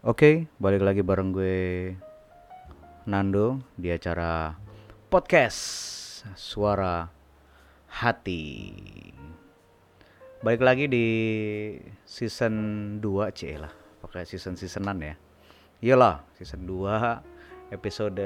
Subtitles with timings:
[0.00, 1.92] Oke, balik lagi bareng gue
[3.04, 4.56] Nando di acara
[5.12, 5.60] podcast
[6.40, 7.04] Suara
[7.84, 8.48] Hati.
[10.40, 11.06] Balik lagi di
[12.08, 13.68] season 2 C lah,
[14.00, 15.14] pakai season seasonan ya.
[15.84, 18.24] Iyalah, season 2 episode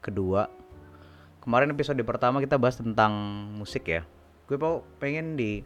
[0.00, 0.48] kedua.
[1.44, 3.12] Kemarin episode pertama kita bahas tentang
[3.52, 4.08] musik ya.
[4.48, 5.60] Gue mau pengen di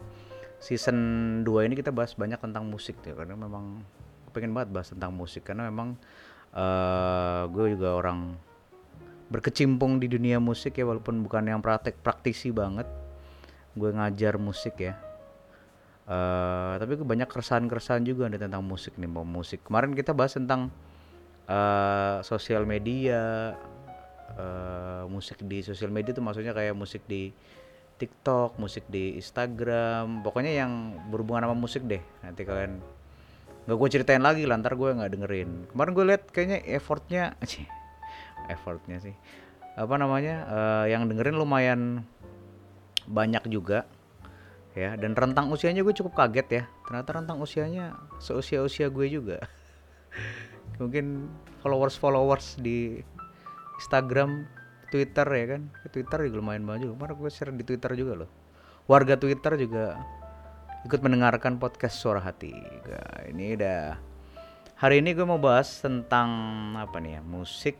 [0.58, 0.98] season
[1.46, 3.86] 2 ini kita bahas banyak tentang musik ya karena memang
[4.36, 5.96] pengen banget bahas tentang musik karena memang
[6.52, 8.36] eh gue juga orang
[9.32, 12.84] berkecimpung di dunia musik ya walaupun bukan yang praktek praktisi banget.
[13.72, 15.00] Gue ngajar musik ya.
[16.06, 19.64] Eh tapi gue banyak keresahan-keresahan juga nih tentang musik nih mau musik.
[19.64, 20.68] Kemarin kita bahas tentang
[21.48, 23.56] eh sosial media
[24.36, 27.32] eh musik di sosial media itu maksudnya kayak musik di
[27.96, 32.04] TikTok, musik di Instagram, pokoknya yang berhubungan sama musik deh.
[32.20, 32.76] Nanti kalian
[33.66, 35.50] nggak gue ceritain lagi lah, ntar gue nggak dengerin.
[35.74, 37.34] Kemarin gue liat kayaknya effortnya,
[38.54, 39.14] effortnya sih,
[39.74, 42.06] apa namanya, eh, yang dengerin lumayan
[43.10, 43.86] banyak juga,
[44.78, 44.94] ya.
[44.94, 46.62] Dan rentang usianya gue cukup kaget ya.
[46.86, 49.42] Ternyata rentang usianya seusia usia gue juga.
[50.80, 51.26] Mungkin
[51.62, 53.02] followers followers di
[53.82, 54.46] Instagram
[54.88, 58.30] Twitter ya kan Twitter juga lumayan banyak kemarin gue share di Twitter juga loh
[58.86, 59.98] warga Twitter juga
[60.86, 62.54] ikut mendengarkan podcast suara hati.
[62.86, 63.98] Gak, ini udah
[64.78, 66.30] hari ini gue mau bahas tentang
[66.78, 67.74] apa nih ya musik.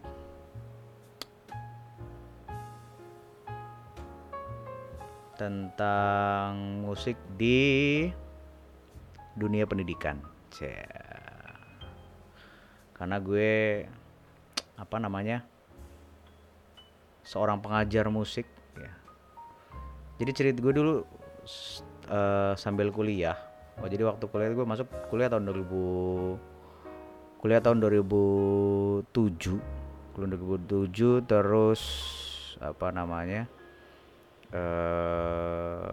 [5.39, 8.11] Tentang musik di
[9.39, 10.19] dunia pendidikan.
[12.91, 13.87] Karena gue
[14.75, 15.47] apa namanya
[17.23, 18.91] seorang pengajar musik ya.
[20.19, 21.07] Jadi cerita gue dulu
[22.11, 23.37] eh, sambil kuliah.
[23.83, 26.57] Oh jadi waktu kuliah gue masuk kuliah tahun 2000
[27.45, 29.13] kuliah tahun 2007
[30.17, 31.83] kuliah 2007 terus
[32.57, 33.45] apa namanya
[34.49, 35.93] eh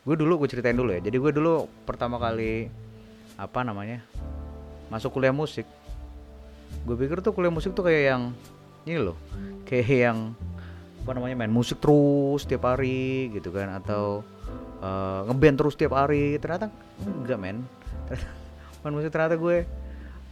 [0.00, 1.00] gue dulu gue ceritain dulu ya.
[1.04, 2.66] Jadi gue dulu pertama kali
[3.38, 4.02] apa namanya
[4.90, 5.68] masuk kuliah musik.
[6.82, 8.22] Gue pikir tuh kuliah musik tuh kayak yang
[8.88, 9.16] ini loh
[9.68, 10.18] kayak yang
[11.00, 14.20] apa namanya main musik terus tiap hari gitu kan atau
[14.84, 16.36] eh, ngeband terus tiap hari.
[16.36, 16.68] Ternyata
[17.02, 17.58] enggak men.
[18.80, 19.68] Main musik ternyata gue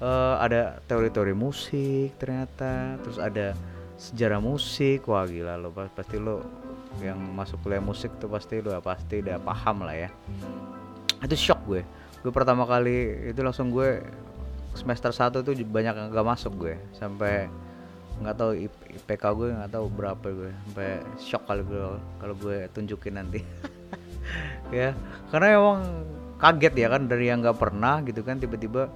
[0.01, 3.53] eh, ada teori-teori musik ternyata terus ada
[4.01, 5.05] sejarah musik.
[5.09, 6.45] Wah gila lo pa- pasti lo
[7.05, 10.11] yang masuk kuliah musik tuh pasti lo pasti udah paham lah ya.
[11.21, 11.83] Itu shock gue.
[12.25, 14.03] Gue pertama kali itu langsung gue
[14.79, 17.51] semester 1 tuh banyak yang gak masuk gue sampai
[18.19, 20.91] nggak tahu IP IPK gue nggak tahu berapa gue sampai
[21.23, 21.81] shock kali gue
[22.19, 23.41] kalau gue tunjukin nanti.
[24.69, 24.93] Ya
[25.33, 25.81] karena emang
[26.37, 28.93] kaget ya kan dari yang nggak pernah gitu kan tiba-tiba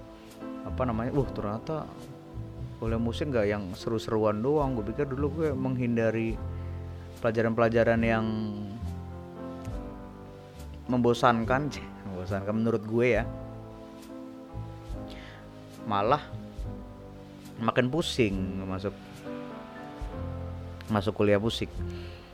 [0.69, 1.89] apa namanya uh ternyata
[2.77, 4.77] kuliah musik nggak yang seru-seruan doang.
[4.77, 6.37] Gue pikir dulu gue menghindari
[7.25, 8.27] pelajaran-pelajaran yang
[10.93, 11.73] membosankan
[12.13, 13.25] membosankan menurut gue ya.
[15.89, 16.42] Malah
[17.63, 18.35] makin pusing
[18.67, 18.93] masuk
[20.91, 21.71] masuk kuliah musik.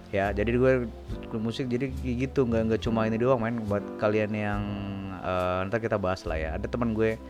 [0.08, 0.72] Ya jadi gue
[1.28, 4.62] kuliah musik jadi gitu nggak nggak cuma ini doang main buat kalian yang
[5.20, 6.50] eh, ntar kita bahas lah ya.
[6.56, 7.20] Ada teman gue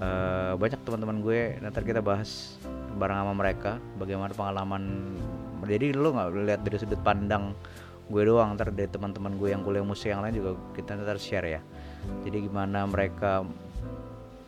[0.00, 2.56] eh, banyak teman-teman gue ntar kita bahas
[2.96, 5.14] bareng sama mereka bagaimana pengalaman.
[5.68, 7.52] Jadi lu nggak lihat dari sudut pandang
[8.06, 11.60] gue doang ntar dari teman-teman gue yang kuliah musik yang lain juga kita ntar share
[11.60, 11.60] ya.
[12.24, 13.44] Jadi gimana mereka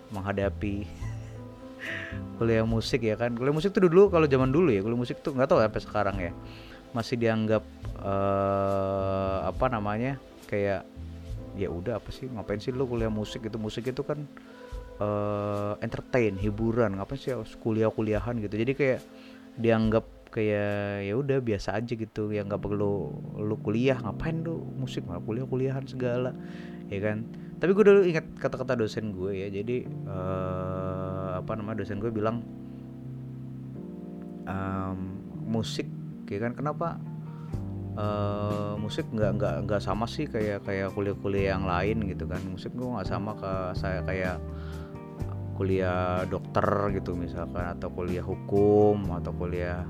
[0.09, 0.89] menghadapi
[2.39, 3.35] kuliah musik ya kan.
[3.35, 6.17] Kuliah musik tuh dulu kalau zaman dulu ya kuliah musik tuh nggak tahu sampai sekarang
[6.21, 6.33] ya.
[6.97, 7.63] Masih dianggap
[8.01, 10.17] eh, apa namanya
[10.49, 10.87] kayak
[11.59, 14.25] ya udah apa sih ngapain sih lu kuliah musik itu musik itu kan
[15.01, 16.97] eh, entertain hiburan.
[16.97, 18.55] Ngapain sih kuliah kuliahan gitu.
[18.55, 19.01] Jadi kayak
[19.59, 22.31] dianggap kayak ya udah biasa aja gitu.
[22.31, 26.33] Ya nggak perlu lu kuliah ngapain lu musik nggak kuliah kuliahan segala
[26.89, 27.29] ya kan
[27.59, 29.49] tapi gue dulu ingat kata-kata dosen gue ya.
[29.51, 32.47] Jadi eh, apa namanya dosen gue bilang
[34.47, 34.99] em,
[35.43, 35.91] musik
[36.31, 37.03] ya kan kenapa
[37.99, 42.39] eh, musik nggak nggak nggak sama sih kayak kayak kuliah-kuliah yang lain gitu kan.
[42.47, 44.39] Musik gue nggak sama ke saya kayak
[45.59, 49.83] kuliah dokter gitu misalkan atau kuliah hukum atau kuliah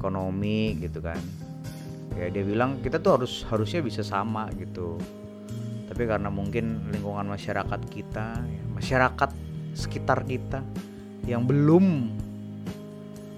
[0.00, 1.20] ekonomi gitu kan.
[2.16, 4.96] Ya dia bilang kita tuh harus harusnya bisa sama gitu
[5.90, 9.30] tapi karena mungkin lingkungan masyarakat kita ya, masyarakat
[9.74, 10.62] sekitar kita
[11.26, 12.14] yang belum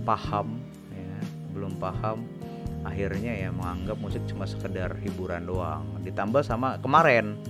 [0.05, 0.61] paham
[0.93, 1.17] ya,
[1.57, 2.29] belum paham
[2.85, 5.87] akhirnya ya menganggap musik cuma sekedar hiburan doang.
[6.05, 7.41] Ditambah sama kemarin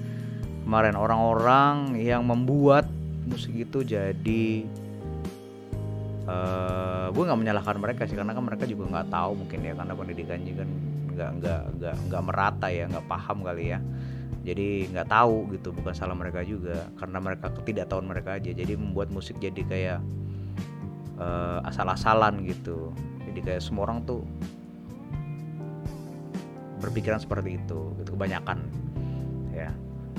[0.62, 2.87] kemarin orang-orang yang membuat
[3.26, 4.44] musik itu jadi
[6.31, 9.94] uh, gue nggak menyalahkan mereka sih karena kan mereka juga nggak tahu mungkin ya karena
[9.94, 10.69] pendidikannya kan
[11.12, 13.78] nggak nggak nggak nggak merata ya nggak paham kali ya
[14.42, 18.50] jadi nggak tahu gitu bukan salah mereka juga karena mereka ketidaktahuan mereka aja.
[18.50, 20.00] Jadi membuat musik jadi kayak
[21.22, 22.90] uh, asal-asalan gitu.
[23.30, 24.26] Jadi kayak semua orang tuh
[26.82, 28.66] berpikiran seperti itu gitu kebanyakan.
[29.54, 29.70] Ya.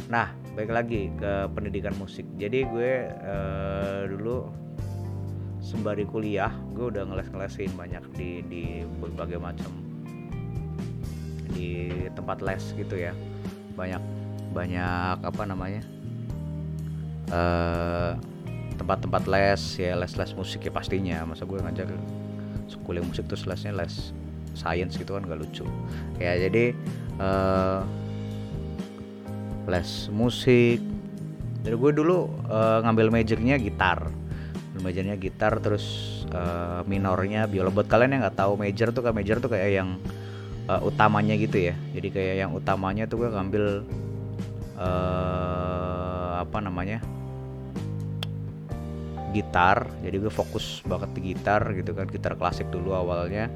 [0.07, 2.23] Nah baik lagi ke pendidikan musik.
[2.39, 4.47] Jadi gue uh, dulu
[5.59, 8.63] sembari kuliah gue udah ngeles-ngelesin banyak di di
[9.03, 9.71] berbagai macam
[11.55, 13.15] di tempat les gitu ya
[13.73, 14.01] banyak
[14.53, 15.81] banyak apa namanya
[17.33, 18.13] eh,
[18.73, 21.23] tempat-tempat les ya les-les musik ya pastinya.
[21.23, 21.87] Masa gue ngajak
[22.83, 24.11] kuliah musik terus lesnya les
[24.53, 25.65] science gitu kan gak lucu.
[26.19, 26.75] Ya jadi
[27.21, 27.81] uh,
[29.69, 30.81] les musik.
[31.63, 34.11] Dari gue dulu uh, ngambil majornya gitar.
[34.83, 35.85] Majornya gitar terus
[36.35, 37.71] uh, minornya biola.
[37.71, 39.89] Buat kalian yang nggak tahu major tuh kayak major tuh kayak yang
[40.67, 41.75] uh, utamanya gitu ya.
[41.95, 43.65] Jadi kayak yang utamanya tuh gue ngambil
[44.79, 46.99] uh, apa namanya
[49.33, 49.89] gitar.
[50.05, 53.49] Jadi gue fokus banget di gitar gitu kan gitar klasik dulu awalnya.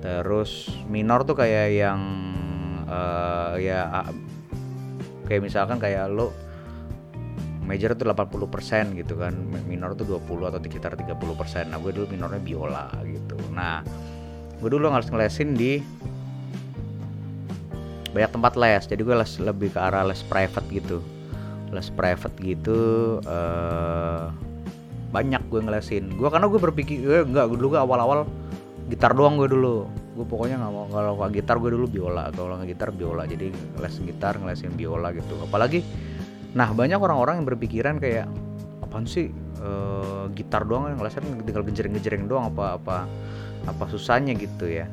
[0.00, 2.00] Terus minor tuh kayak yang
[2.88, 4.08] uh, ya
[5.28, 6.34] kayak misalkan kayak lo
[7.62, 9.30] major tuh 80% gitu kan
[9.70, 13.38] minor tuh 20 atau sekitar 30% nah gue dulu minornya biola gitu.
[13.54, 13.86] Nah
[14.58, 15.78] gue dulu harus ngelesin di
[18.10, 20.98] banyak tempat les jadi gue les lebih ke arah les private gitu.
[21.70, 22.80] Les private gitu
[23.24, 24.30] uh,
[25.14, 26.14] banyak gue ngelesin.
[26.18, 28.26] Gue karena gue berpikir gue nggak dulu gue awal-awal
[28.90, 29.86] gitar doang gue dulu.
[30.18, 33.26] Gue pokoknya nggak mau kalau gitar gue dulu biola kalau nggak gitar biola.
[33.26, 35.38] Jadi les gitar ngelesin biola gitu.
[35.46, 35.82] Apalagi
[36.50, 38.26] Nah banyak orang-orang yang berpikiran kayak
[38.82, 39.30] apaan sih
[39.62, 42.96] uh, gitar doang yang ngelesin tinggal gejreng-gejreng doang apa apa
[43.70, 44.90] apa susahnya gitu ya.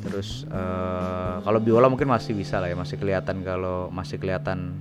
[0.00, 4.80] Terus uh, kalau biola mungkin masih bisa lah ya masih kelihatan kalau masih kelihatan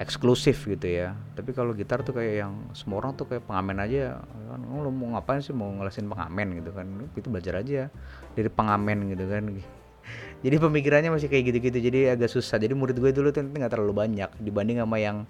[0.00, 1.12] eksklusif gitu ya.
[1.36, 5.14] Tapi kalau gitar tuh kayak yang semua orang tuh kayak pengamen aja kan lo mau
[5.16, 6.86] ngapain sih mau ngelesin pengamen gitu kan.
[7.14, 7.92] Itu belajar aja
[8.34, 9.44] dari pengamen gitu kan
[10.44, 13.94] jadi pemikirannya masih kayak gitu-gitu jadi agak susah jadi murid gue dulu tuh nggak terlalu
[14.04, 15.24] banyak dibanding sama yang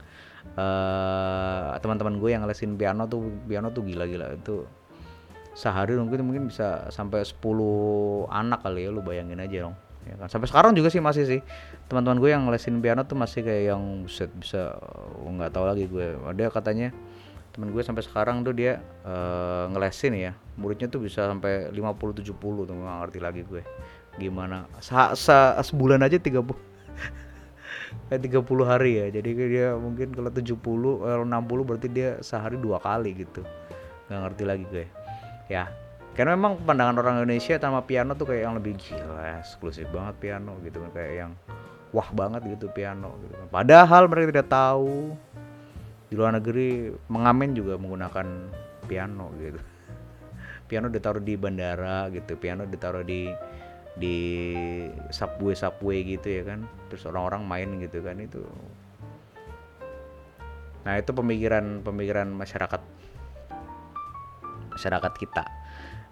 [0.58, 4.67] uh, teman-teman gue yang lesin piano tuh piano tuh gila-gila itu
[5.55, 7.39] sehari mungkin mungkin bisa sampai 10
[8.27, 9.77] anak kali ya lu bayangin aja dong.
[10.05, 10.29] Ya kan?
[10.29, 11.41] Sampai sekarang juga sih masih sih.
[11.89, 14.77] Teman-teman gue yang lesin piano tuh masih kayak yang bisa bisa
[15.23, 16.19] nggak tahu lagi gue.
[16.27, 16.91] Ada katanya
[17.55, 20.35] teman gue sampai sekarang tuh dia uh, ngelesin ya.
[20.59, 23.62] Muridnya tuh bisa sampai 50 70 tuh nggak ngerti lagi gue.
[24.19, 24.67] Gimana?
[24.83, 26.35] Sa, sa sebulan aja 30
[28.11, 29.06] kayak 30 hari ya.
[29.23, 33.47] Jadi dia mungkin kalau 70 kalau 60 berarti dia sehari dua kali gitu.
[34.11, 35.04] Nggak ngerti lagi gue
[35.49, 35.69] ya.
[36.14, 40.55] Karena memang pandangan orang Indonesia sama piano tuh kayak yang lebih gila eksklusif banget piano
[40.62, 40.91] gitu kan.
[40.94, 41.32] Kayak yang
[41.94, 43.49] wah banget gitu piano gitu kan.
[43.55, 45.14] padahal mereka tidak tahu
[46.11, 48.26] di luar negeri mengamen juga menggunakan
[48.91, 49.58] piano gitu.
[50.69, 53.29] Piano ditaruh di bandara gitu piano ditaruh di
[53.94, 54.17] di
[55.12, 56.67] subway subway gitu ya kan.
[56.91, 58.43] Terus orang-orang main gitu kan itu.
[60.85, 62.81] Nah itu pemikiran pemikiran masyarakat
[64.75, 65.45] masyarakat kita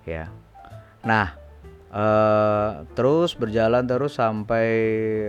[0.07, 0.31] ya.
[1.03, 1.35] Nah
[1.93, 4.69] uh, terus berjalan terus sampai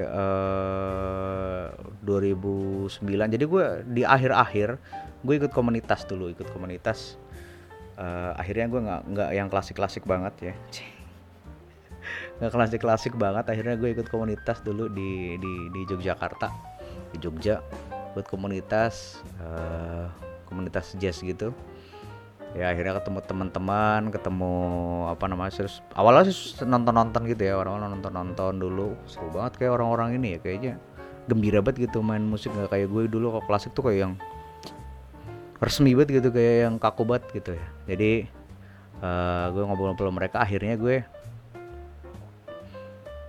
[0.08, 4.80] uh, eh, 2009 jadi gue di akhir-akhir
[5.24, 7.20] gue ikut komunitas dulu ikut komunitas.
[7.94, 10.56] Uh, akhirnya gue nggak nggak yang klasik-klasik banget ya.
[12.42, 13.46] Nggak klasik klasik banget.
[13.48, 16.50] Akhirnya gue ikut komunitas dulu di di di Yogyakarta.
[17.14, 17.62] Di Jogja
[18.18, 20.10] buat komunitas uh,
[20.50, 21.54] komunitas jazz gitu
[22.54, 24.54] ya akhirnya ketemu teman-teman ketemu
[25.10, 28.94] apa namanya terus awalnya sih nonton nonton gitu ya orang-orang nonton nonton dulu.
[29.10, 30.74] Seru banget kayak orang-orang ini ya kayaknya
[31.26, 34.14] gembira banget gitu main musik nggak kayak gue dulu kalau klasik tuh kayak yang
[35.64, 37.68] resmi banget gitu kayak yang kaku banget gitu ya.
[37.90, 38.12] Jadi
[39.02, 41.02] uh, gue ngobrol-ngobrol mereka akhirnya gue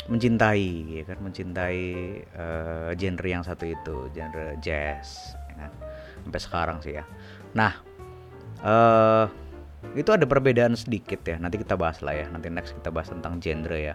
[0.05, 1.83] mencintai ya kan mencintai
[2.37, 5.73] uh, genre yang satu itu genre jazz ya kan
[6.29, 7.09] sampai sekarang sih ya.
[7.57, 7.94] Nah
[8.65, 9.29] uh,
[9.93, 11.37] itu ada perbedaan sedikit ya.
[11.37, 12.27] Nanti kita bahas lah ya.
[12.33, 13.95] Nanti next kita bahas tentang genre ya.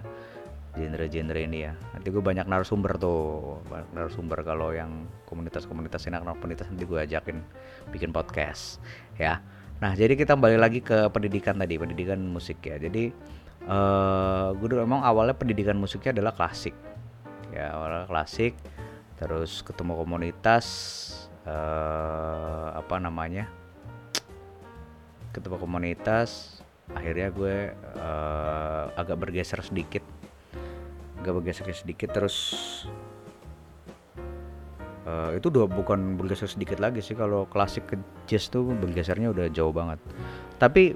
[0.78, 1.74] Genre-genre ini ya.
[1.98, 3.60] Nanti gue banyak narasumber tuh.
[3.68, 7.42] Banyak narasumber kalau yang komunitas-komunitas ini komunitas nanti gue ajakin
[7.90, 8.78] bikin podcast
[9.18, 9.42] ya.
[9.82, 12.78] Nah jadi kita kembali lagi ke pendidikan tadi pendidikan musik ya.
[12.78, 13.12] Jadi
[13.66, 16.78] uh, eh, gue dulu emang awalnya pendidikan musiknya adalah klasik
[17.52, 17.74] ya.
[17.76, 18.54] Awalnya klasik
[19.20, 20.66] terus ketemu komunitas
[21.44, 23.52] uh, apa namanya
[25.40, 30.02] ketua komunitas akhirnya gue uh, agak bergeser sedikit.
[31.22, 32.36] Agak bergeser sedikit terus
[35.06, 37.16] uh, itu udah bukan bergeser sedikit lagi sih.
[37.16, 37.96] Kalau klasik ke
[38.28, 40.02] jazz tuh bergesernya udah jauh banget.
[40.58, 40.96] Tapi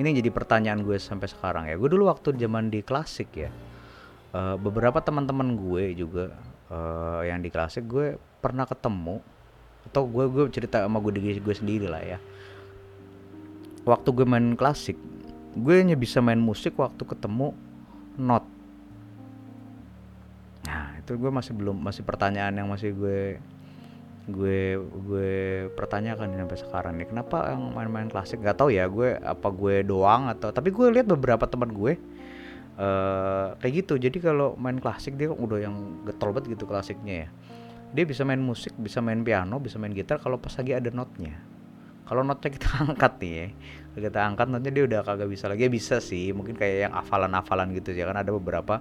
[0.00, 1.76] ini jadi pertanyaan gue sampai sekarang ya.
[1.76, 3.50] Gue dulu waktu zaman di klasik ya
[4.32, 6.32] uh, beberapa teman-teman gue juga
[6.72, 9.20] uh, yang di klasik gue pernah ketemu
[9.92, 12.18] atau gue gue cerita sama gue diri gue sendiri lah ya
[13.82, 14.94] waktu gue main klasik
[15.52, 17.52] gue hanya bisa main musik waktu ketemu
[18.16, 18.44] not.
[20.64, 23.36] Nah itu gue masih belum masih pertanyaan yang masih gue
[24.22, 25.32] gue gue
[25.76, 27.08] pertanyakan sampai sekarang nih.
[27.12, 28.40] Kenapa yang main-main klasik?
[28.40, 32.00] Nggak tahu ya gue apa gue doang atau tapi gue lihat beberapa teman gue
[32.80, 34.00] uh, kayak gitu.
[34.00, 37.30] Jadi kalau main klasik dia udah yang getol banget gitu klasiknya ya.
[37.92, 41.36] Dia bisa main musik bisa main piano bisa main gitar kalau pas lagi ada notnya
[42.06, 43.46] kalau notnya kita angkat nih ya
[43.92, 45.68] kita angkat notnya dia udah kagak bisa lagi.
[45.68, 48.80] Ya bisa sih mungkin kayak yang hafalan-hafalan gitu ya kan ada beberapa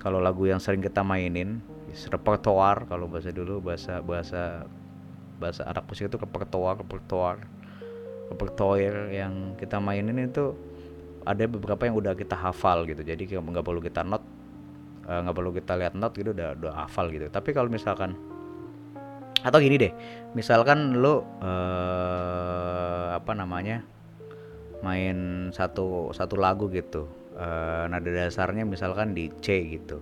[0.00, 1.60] kalau lagu yang sering kita mainin
[2.08, 4.64] repertoire kalau bahasa dulu bahasa bahasa
[5.36, 7.40] bahasa anak musik itu repertoire repertoire
[8.32, 10.56] repertoire yang kita mainin itu
[11.20, 13.04] ada beberapa yang udah kita hafal gitu.
[13.04, 14.24] Jadi nggak perlu kita not
[15.04, 17.28] eh, nggak perlu kita lihat not gitu udah udah hafal gitu.
[17.28, 18.16] Tapi kalau misalkan
[19.40, 19.92] atau gini deh
[20.36, 23.82] misalkan lo uh, apa namanya
[24.80, 30.00] main satu satu lagu gitu uh, nada dasarnya misalkan di C gitu.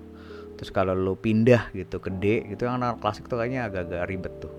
[0.59, 4.35] Terus kalau lo pindah gitu ke D gitu yang anak klasik tuh kayaknya agak-agak ribet
[4.43, 4.53] tuh.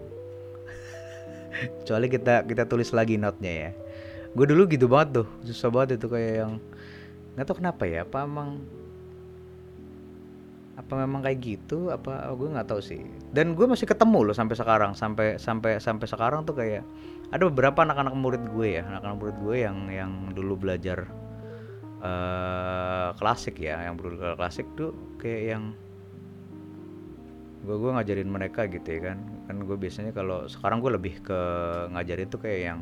[1.83, 3.71] Kecuali kita kita tulis lagi notnya ya.
[4.31, 6.53] Gue dulu gitu banget tuh susah banget itu kayak yang
[7.35, 8.63] nggak tau kenapa ya apa emang
[10.79, 11.91] apa memang kayak gitu?
[11.91, 13.03] Apa oh, gue nggak tahu sih.
[13.35, 14.95] Dan gue masih ketemu loh sampai sekarang.
[14.95, 16.87] Sampai sampai sampai sekarang tuh kayak
[17.35, 18.83] ada beberapa anak-anak murid gue ya.
[18.87, 21.03] Anak-anak murid gue yang yang dulu belajar
[21.99, 23.83] uh, klasik ya.
[23.91, 25.63] Yang dulu klasik tuh kayak yang
[27.59, 29.19] gue gue ngajarin mereka gitu ya kan.
[29.51, 31.39] Kan gue biasanya kalau sekarang gue lebih ke
[31.91, 32.79] ngajarin tuh kayak yang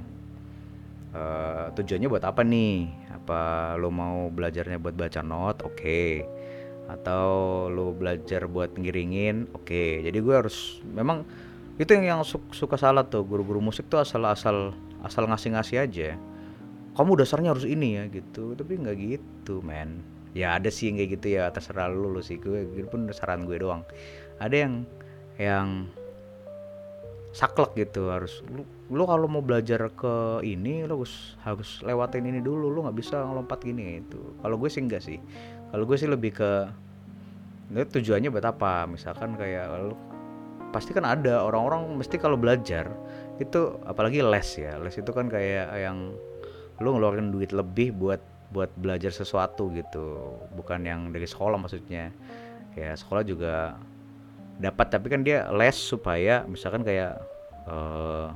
[1.18, 2.94] uh, tujuannya buat apa nih?
[3.10, 5.66] Apa lo mau belajarnya buat baca not?
[5.66, 5.74] Oke.
[5.74, 6.37] okay
[6.88, 9.68] atau lo belajar buat ngiringin oke.
[9.68, 10.08] Okay.
[10.08, 11.28] jadi gue harus memang
[11.78, 13.22] itu yang yang su suka salah tuh.
[13.22, 14.74] Guru-guru musik tuh asal-asal
[15.06, 16.10] asal ngasih-ngasih aja.
[16.98, 18.58] Kamu dasarnya harus ini ya gitu.
[18.58, 20.02] Tapi nggak gitu men.
[20.34, 22.42] Ya ada sih yang kayak gitu ya terserah lu, lu sih.
[22.42, 23.86] Gue gitu pun saran gue doang.
[24.42, 24.74] Ada yang
[25.38, 25.68] yang
[27.38, 32.42] saklek gitu harus lu lu kalau mau belajar ke ini lu harus harus lewatin ini
[32.42, 32.74] dulu.
[32.74, 35.22] Lu nggak bisa ngelompat gini itu kalau gue sih enggak sih
[35.72, 36.52] kalau gue sih lebih ke
[37.76, 38.88] itu tujuannya buat apa?
[38.88, 39.96] Misalkan kayak lu
[40.72, 42.88] pasti kan ada orang-orang mesti kalau belajar
[43.40, 44.80] itu apalagi les ya.
[44.80, 46.16] Les itu kan kayak yang
[46.80, 48.24] lu ngeluarin duit lebih buat
[48.56, 50.40] buat belajar sesuatu gitu.
[50.56, 52.16] Bukan yang dari sekolah maksudnya.
[52.78, 53.76] Ya sekolah juga
[54.58, 57.20] dapat tapi kan dia les supaya misalkan kayak
[57.68, 58.32] uh,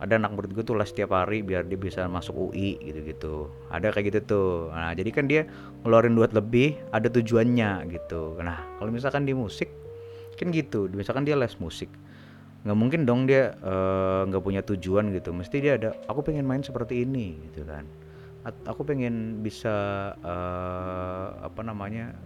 [0.00, 3.52] ada anak murid gue tuh les setiap hari biar dia bisa masuk UI gitu-gitu.
[3.68, 4.50] Ada kayak gitu tuh.
[4.72, 5.44] Nah jadi kan dia
[5.84, 8.40] ngeluarin duit lebih ada tujuannya gitu.
[8.40, 9.68] Nah kalau misalkan di musik
[10.40, 10.88] kan gitu.
[10.88, 11.92] Misalkan dia les musik
[12.60, 15.36] nggak mungkin dong dia eh, nggak uh, punya tujuan gitu.
[15.36, 17.84] Mesti dia ada aku pengen main seperti ini gitu kan.
[18.64, 19.68] Aku pengen bisa
[20.24, 22.16] uh, apa namanya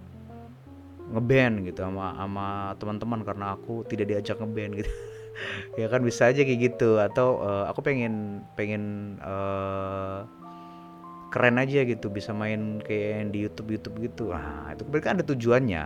[1.11, 2.47] ngeband gitu sama sama
[2.79, 4.93] teman-teman karena aku tidak diajak ngeband gitu
[5.81, 6.99] ya kan bisa aja kayak gitu.
[7.01, 10.27] Atau uh, aku pengen pengen uh,
[11.31, 12.11] keren aja gitu.
[12.11, 14.25] Bisa main kayak yang di YouTube YouTube gitu.
[14.31, 15.85] Nah itu berarti ada tujuannya.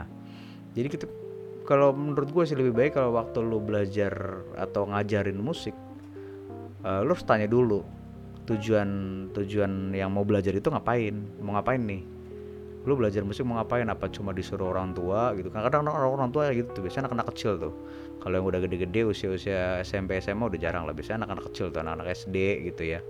[0.76, 1.07] Jadi kita
[1.69, 5.76] kalau menurut gue sih lebih baik kalau waktu lu belajar atau ngajarin musik
[6.81, 7.85] uh, lu harus tanya dulu
[8.49, 8.88] tujuan
[9.37, 11.12] tujuan yang mau belajar itu ngapain?
[11.45, 12.00] Mau ngapain nih?
[12.88, 13.85] Lu belajar musik mau ngapain?
[13.93, 15.52] Apa cuma disuruh orang tua gitu?
[15.52, 17.75] Kan kadang orang orang tua gitu biasanya anak-anak kecil tuh
[18.18, 20.94] kalau yang udah gede-gede usia-usia SMP SMA udah jarang lah.
[20.94, 22.37] Biasanya anak-anak kecil tuh anak-anak SD
[22.72, 23.00] gitu ya.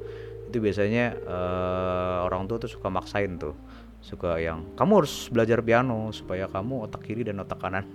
[0.48, 3.56] Itu biasanya uh, orang tua tuh suka maksain tuh.
[4.04, 7.88] Suka yang kamu harus belajar piano supaya kamu otak kiri dan otak kanan.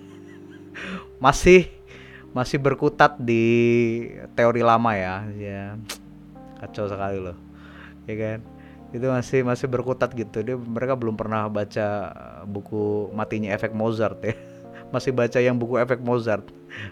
[1.23, 1.69] Masih
[2.33, 3.45] masih berkutat di
[4.33, 5.21] teori lama ya.
[5.37, 5.77] Ya
[6.65, 7.37] kacau sekali loh.
[8.09, 8.39] Ya kan?
[8.89, 10.41] Itu masih masih berkutat gitu.
[10.41, 12.09] Dia mereka belum pernah baca
[12.49, 14.33] buku matinya efek Mozart ya.
[14.93, 16.45] Masih baca yang buku efek Mozart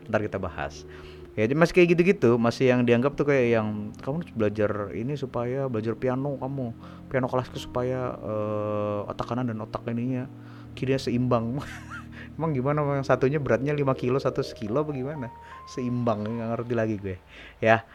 [0.09, 0.85] ntar kita bahas.
[1.31, 5.95] Ya masih kayak gitu-gitu masih yang dianggap tuh kayak yang kamu belajar ini supaya belajar
[5.95, 6.75] piano kamu.
[7.07, 10.27] Piano klasik supaya uh, otak kanan dan otak ininya
[10.75, 11.63] kirinya seimbang.
[12.35, 15.27] Emang gimana yang satunya beratnya 5 kilo satu sekilo apa gimana?
[15.71, 17.15] Seimbang nggak ngerti lagi gue.
[17.63, 17.87] Ya.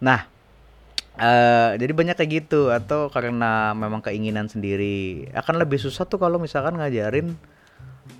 [0.00, 0.32] Nah
[1.12, 6.40] Uh, jadi banyak kayak gitu atau karena memang keinginan sendiri akan lebih susah tuh kalau
[6.40, 7.36] misalkan ngajarin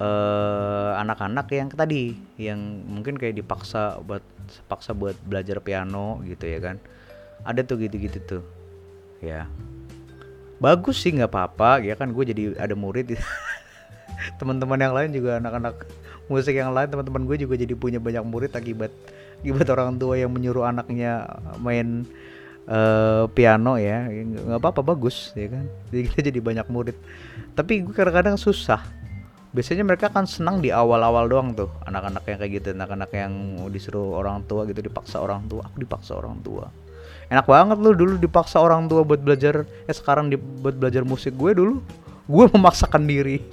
[0.02, 4.22] anak anak-anak yang tadi yang mungkin kayak dipaksa buat
[4.66, 6.76] paksa buat belajar piano gitu ya kan.
[7.42, 8.42] Ada tuh gitu-gitu tuh.
[9.22, 9.50] Ya.
[10.62, 11.82] Bagus sih nggak apa-apa.
[11.82, 13.18] Ya kan gue jadi ada murid.
[14.38, 15.86] Teman-teman yang lain juga anak-anak
[16.30, 18.94] musik yang lain teman-teman gue juga jadi punya banyak murid akibat
[19.42, 21.26] akibat orang tua yang menyuruh anaknya
[21.58, 22.06] main
[22.70, 24.06] uh, piano ya.
[24.06, 25.66] Nggak apa-apa bagus ya kan.
[25.90, 26.96] Jadi kita jadi banyak murid.
[27.58, 29.01] Tapi gue kadang-kadang susah
[29.52, 31.68] biasanya mereka akan senang di awal-awal doang tuh.
[31.84, 33.32] Anak-anak yang kayak gitu anak-anak yang
[33.68, 35.68] disuruh orang tua gitu dipaksa orang tua.
[35.68, 36.72] Aku dipaksa orang tua.
[37.28, 41.36] Enak banget lu dulu dipaksa orang tua buat belajar eh sekarang di, buat belajar musik.
[41.36, 41.84] Gue dulu
[42.28, 43.44] gue memaksakan diri.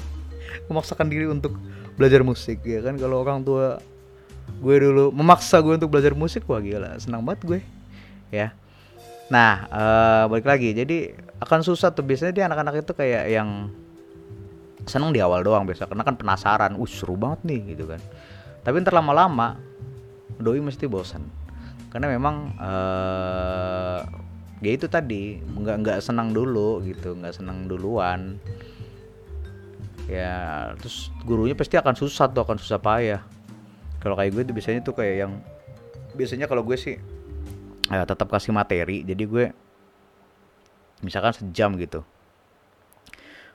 [0.70, 1.58] Memaksakan diri untuk
[1.98, 2.94] belajar musik ya kan?
[2.96, 3.82] Kalau orang tua
[4.62, 7.60] gue dulu memaksa gue untuk belajar musik wah gila senang banget gue.
[8.30, 8.54] Ya.
[9.26, 10.70] Nah uh, balik lagi.
[10.70, 12.06] Jadi akan susah tuh.
[12.06, 13.70] Biasanya dia anak-anak itu kayak yang
[14.88, 18.00] seneng di awal doang biasa karena kan penasaran uh seru banget nih gitu kan.
[18.62, 19.58] Tapi ntar lama-lama
[20.38, 21.22] doi mesti bosan
[21.92, 24.00] karena memang uh,
[24.64, 28.40] ya itu tadi nggak nggak senang dulu gitu nggak senang duluan.
[30.10, 33.22] Ya terus gurunya pasti akan susah tuh akan susah payah.
[34.02, 35.32] Kalau kayak gue tuh biasanya tuh kayak yang
[36.18, 36.98] biasanya kalau gue sih
[37.86, 39.06] ya, tetap kasih materi.
[39.06, 39.44] Jadi gue
[41.02, 42.02] misalkan sejam gitu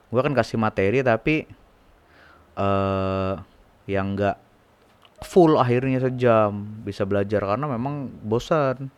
[0.08, 1.44] gue kan kasih materi tapi
[2.56, 3.36] uh,
[3.88, 4.36] yang enggak
[5.24, 8.92] full akhirnya sejam bisa belajar karena memang bosan.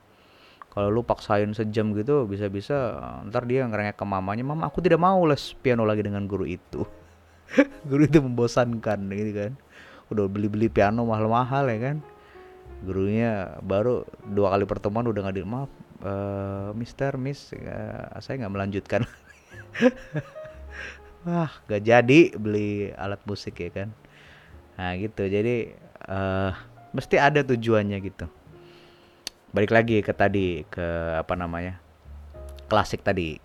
[0.71, 2.95] Kalau lu paksain sejam gitu bisa-bisa
[3.27, 6.87] ntar dia ngerengek ke mamanya mama aku tidak mau les piano lagi dengan guru itu.
[7.91, 9.53] Guru itu membosankan gitu kan.
[10.15, 11.97] Udah beli-beli piano mahal-mahal ya kan.
[12.87, 15.71] Gurunya baru dua kali pertemuan udah nggak di maaf
[16.05, 19.03] uh, Mister Miss uh, saya nggak melanjutkan
[21.25, 23.89] wah gak jadi beli alat musik ya kan?
[24.81, 25.29] Nah gitu.
[25.29, 25.77] Jadi
[26.09, 26.53] uh,
[26.97, 28.27] mesti ada tujuannya gitu.
[29.51, 30.87] Balik lagi ke tadi ke
[31.21, 31.77] apa namanya?
[32.71, 33.37] Klasik tadi.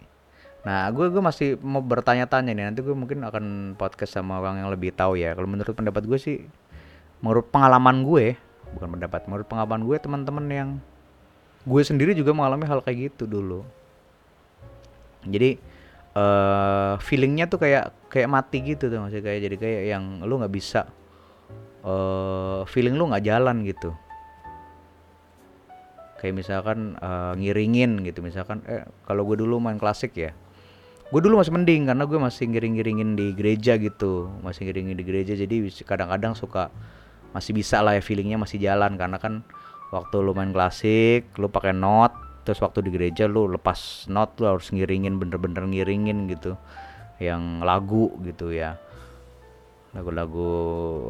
[0.63, 2.65] Nah gue gue masih mau bertanya-tanya nih.
[2.71, 5.35] Nanti gue mungkin akan podcast sama orang yang lebih tahu ya.
[5.35, 6.37] Kalau menurut pendapat gue sih
[7.23, 8.35] menurut pengalaman gue
[8.75, 10.69] bukan pendapat menurut pengalaman gue teman-teman yang
[11.65, 13.65] gue sendiri juga mengalami hal kayak gitu dulu.
[15.25, 15.57] Jadi
[16.15, 19.23] uh, feelingnya tuh kayak kayak mati gitu tuh maksudnya.
[19.29, 20.87] Kayak jadi kayak yang lu nggak bisa
[21.83, 23.93] uh, feeling lu nggak jalan gitu.
[26.17, 28.23] Kayak misalkan uh, ngiringin gitu.
[28.23, 30.31] Misalkan eh kalau gue dulu main klasik ya.
[31.13, 34.31] Gue dulu masih mending karena gue masih ngiring-ngiringin di gereja gitu.
[34.41, 35.37] Masih ngiringin di gereja.
[35.37, 36.73] Jadi kadang-kadang suka
[37.29, 38.97] masih bisa lah ya feelingnya masih jalan.
[38.97, 39.45] Karena kan
[39.93, 44.45] waktu lu main klasik lu pakai not terus waktu di gereja lu lepas not lu
[44.53, 46.53] harus ngiringin bener-bener ngiringin gitu.
[47.17, 48.77] Yang lagu gitu ya.
[49.97, 50.49] Lagu-lagu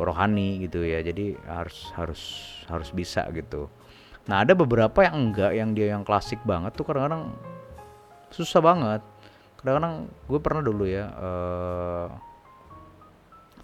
[0.01, 1.03] rohani gitu ya.
[1.03, 2.21] Jadi harus harus
[2.71, 3.67] harus bisa gitu.
[4.25, 7.35] Nah ada beberapa yang enggak yang dia yang klasik banget tuh kadang-kadang
[8.31, 9.01] susah banget.
[9.61, 12.07] Kadang-kadang gue pernah dulu ya uh,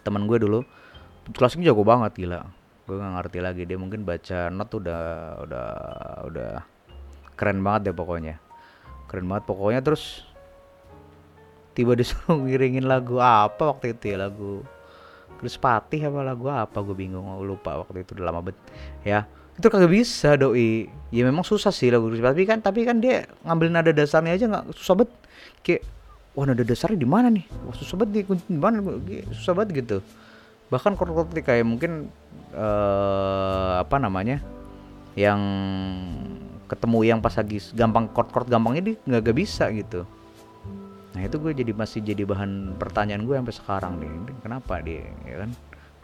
[0.02, 0.60] teman gue dulu
[1.34, 2.46] klasik jago banget gila.
[2.86, 5.02] Gue nggak ngerti lagi dia mungkin baca not udah
[5.46, 5.68] udah
[6.28, 6.52] udah
[7.36, 8.36] keren banget deh pokoknya.
[9.08, 9.80] Keren banget pokoknya.
[9.84, 10.26] Terus
[11.74, 14.66] tiba disuruh ngiringin lagu apa waktu itu ya lagu
[15.42, 16.78] Chris Patih apa lagu apa?
[16.86, 18.60] Gue bingung lupa waktu itu udah lama banget
[19.02, 19.26] ya.
[19.58, 20.86] Itu kagak bisa doi.
[21.10, 24.46] Ya memang susah sih lagu Chris Patih kan tapi kan dia ngambil nada dasarnya aja
[24.48, 25.12] nggak susah banget
[25.66, 25.82] kayak
[26.38, 27.46] wah nada dasarnya di mana nih?
[27.68, 28.80] Wah susah banget di mana?
[29.34, 29.98] Susah banget gitu.
[30.72, 32.08] Bahkan chord-chord kayak mungkin
[32.56, 34.40] uh, apa namanya
[35.20, 35.42] yang
[36.72, 40.08] ketemu yang pas lagi gampang chord-chord gampangnya dia nggak gak bisa gitu.
[41.12, 45.44] Nah itu gue jadi masih jadi bahan pertanyaan gue sampai sekarang nih kenapa dia ya
[45.44, 45.52] kan?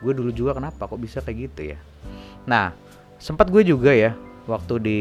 [0.03, 1.79] Gue dulu juga kenapa kok bisa kayak gitu ya?
[2.43, 2.75] Nah
[3.15, 4.11] sempat gue juga ya
[4.47, 4.99] waktu di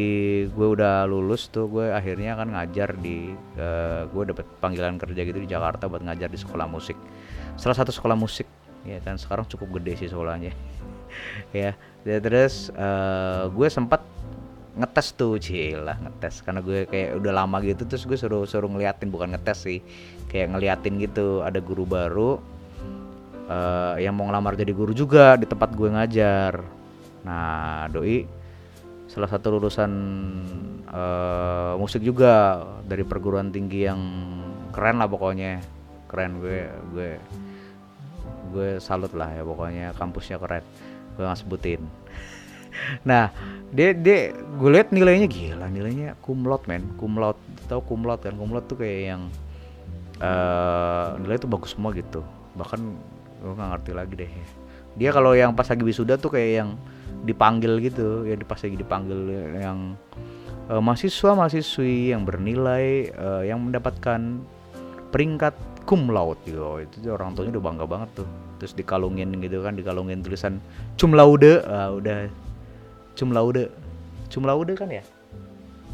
[0.51, 5.39] gue udah lulus tuh gue akhirnya kan ngajar di uh, gue dapet panggilan kerja gitu
[5.43, 6.95] di Jakarta buat ngajar di sekolah musik.
[7.59, 8.47] Salah satu sekolah musik
[8.87, 9.19] ya kan?
[9.19, 10.55] Sekarang cukup gede sih sekolahnya.
[11.55, 11.73] Ya
[12.23, 14.05] terus uh, gue sempat
[14.77, 16.45] ngetes tuh cila ngetes.
[16.45, 19.81] Karena gue kayak udah lama gitu terus gue suruh suruh ngeliatin bukan ngetes sih.
[20.29, 22.39] Kayak ngeliatin gitu ada guru baru
[23.49, 26.61] uh, yang mau ngelamar jadi guru juga di tempat gue ngajar.
[27.25, 28.29] Nah doi
[29.07, 29.93] salah satu lulusan
[30.93, 34.01] uh, musik juga dari perguruan tinggi yang
[34.71, 35.65] keren lah pokoknya.
[36.07, 37.11] Keren gue gue
[38.53, 40.62] gue salut lah ya pokoknya kampusnya keren.
[41.17, 41.81] Gue nggak sebutin
[43.03, 43.31] nah
[43.75, 46.87] dia dia gue liat nilainya gila nilainya kumlot men.
[46.97, 47.37] Kumlot
[47.67, 48.39] tau kumlot kan?
[48.39, 49.23] Kumlot tuh kayak yang
[50.23, 52.23] uh, nilai tuh bagus semua gitu.
[52.55, 52.81] Bahkan
[53.43, 54.33] gue nggak ngerti lagi deh.
[54.97, 56.71] Dia kalau yang pas lagi wisuda tuh kayak yang
[57.27, 59.19] dipanggil gitu ya pas lagi dipanggil
[59.59, 59.99] yang
[60.71, 64.41] uh, mahasiswa mahasiswi yang bernilai uh, yang mendapatkan
[65.11, 65.53] peringkat
[65.85, 66.81] cum laude gitu.
[66.81, 68.29] Itu tuh orang tuanya udah bangga banget tuh.
[68.57, 70.62] Terus dikalungin gitu kan dikalungin tulisan
[70.97, 71.61] cum laude.
[71.67, 72.31] Uh, udah
[73.17, 73.73] cum laude.
[74.29, 75.03] Cum laude kan ya?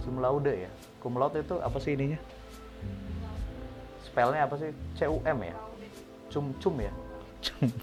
[0.02, 0.70] Cum laude ya?
[0.98, 2.18] Cum laude itu apa sih ininya?
[4.02, 4.74] Spellnya apa sih?
[4.98, 5.54] C U M ya?
[6.28, 6.92] Cum cum ya?
[7.40, 7.70] Cum.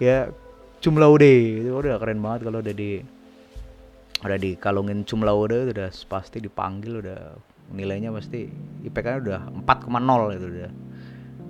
[0.00, 0.32] Ya
[0.80, 1.60] cum laude.
[1.60, 3.04] Itu udah keren banget kalau udah di
[4.24, 7.36] udah dikalungin cum laude udah pasti dipanggil udah
[7.70, 8.48] nilainya pasti
[8.82, 10.70] IPK-nya udah 4,0 itu udah.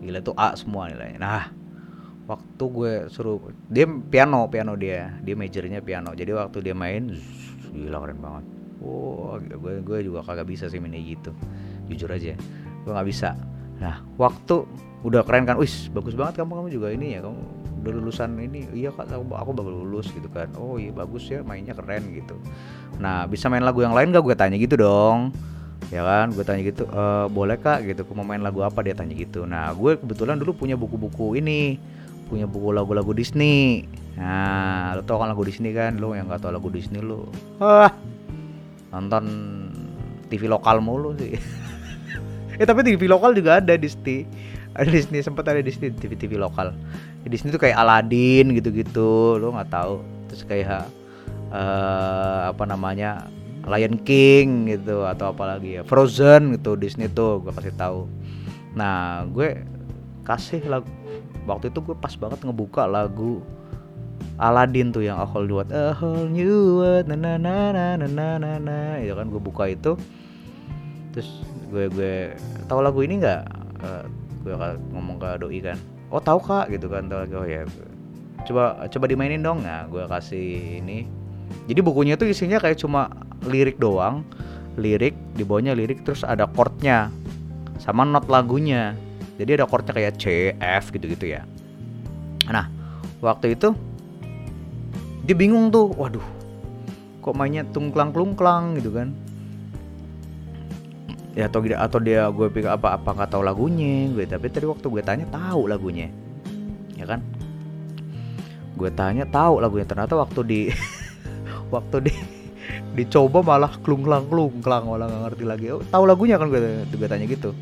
[0.03, 1.19] Gila tuh A semua nilainya.
[1.23, 1.45] Nah
[2.31, 6.15] waktu gue suruh dia piano piano dia dia majornya piano.
[6.15, 7.11] Jadi waktu dia main
[7.75, 8.45] gila keren banget.
[8.79, 11.35] Wow gue gue juga kagak bisa sih main gitu.
[11.91, 12.39] Jujur aja
[12.87, 13.35] gue nggak bisa.
[13.83, 14.63] Nah waktu
[15.01, 17.41] udah keren kan wis bagus banget kamu kamu juga ini ya kamu
[17.81, 18.69] udah lulusan ini.
[18.71, 20.53] Iya kak aku, aku baru lulus gitu kan.
[20.55, 22.37] Oh iya bagus ya mainnya keren gitu.
[23.01, 25.35] Nah bisa main lagu yang lain gak gue tanya gitu dong.
[25.89, 27.83] Ya kan gue tanya gitu e, boleh kak?
[27.89, 28.85] Gitu mau main lagu apa?
[28.85, 29.49] Dia tanya gitu.
[29.49, 31.81] Nah gue kebetulan dulu punya buku-buku ini
[32.31, 33.91] punya buku lagu-lagu Disney.
[34.15, 35.99] Nah lo tau kan lagu Disney kan?
[35.99, 37.27] Lo yang gak tau lagu Disney lo
[37.59, 37.91] ah
[38.95, 39.25] nonton
[40.31, 41.35] TV lokal mulu sih.
[42.61, 44.29] Eh tapi TV lokal juga ada Disney.
[44.77, 46.77] Ada Disney sempat ada Disney TV TV lokal.
[47.25, 50.89] Disney tuh kayak Aladdin gitu-gitu lo nggak tahu terus kayak
[51.53, 53.29] uh, apa namanya
[53.69, 58.09] Lion King gitu atau apalagi ya Frozen gitu Disney tuh gue kasih tahu
[58.73, 59.67] nah gue
[60.25, 60.87] kasih lagu
[61.49, 63.45] waktu itu gue pas banget ngebuka lagu
[64.41, 68.07] Aladin tuh yang A Whole New World, A Whole New na na na na na
[68.09, 68.97] na na, na.
[68.97, 70.01] itu kan gue buka itu,
[71.13, 72.33] terus gue gue
[72.65, 73.43] tahu lagu ini nggak?
[73.85, 74.05] Eh, uh,
[74.41, 74.55] gue
[74.97, 75.77] ngomong ke doi kan,
[76.09, 77.69] oh tahu kak gitu kan, tahu oh ya,
[78.49, 81.05] coba coba dimainin dong, nah gue kasih ini,
[81.69, 83.13] jadi bukunya tuh isinya kayak cuma
[83.45, 84.25] lirik doang,
[84.81, 87.13] lirik di bawahnya lirik terus ada chordnya.
[87.81, 88.93] Sama not lagunya
[89.41, 91.49] jadi ada chordnya kayak C F gitu gitu ya.
[92.53, 92.69] Nah
[93.25, 93.73] waktu itu
[95.25, 96.25] dia bingung tuh waduh
[97.25, 99.17] kok mainnya tungklang klungklang gitu kan.
[101.33, 104.69] Ya atau tidak atau dia gue pikir apa apa nggak tahu lagunya gue tapi tadi
[104.69, 106.13] waktu gue tanya tahu lagunya
[107.01, 107.25] ya kan.
[108.77, 109.89] Gue tanya tahu lagunya.
[109.89, 110.61] Ternyata waktu di
[111.75, 112.15] waktu di
[112.93, 115.65] dicoba malah klungklang klungklang malah nggak ngerti lagi.
[115.73, 117.57] Oh, tahu lagunya kan gue gue tanya gitu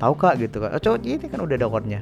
[0.00, 2.00] tahu kak gitu kan oh cowok ini kan udah ada chordnya.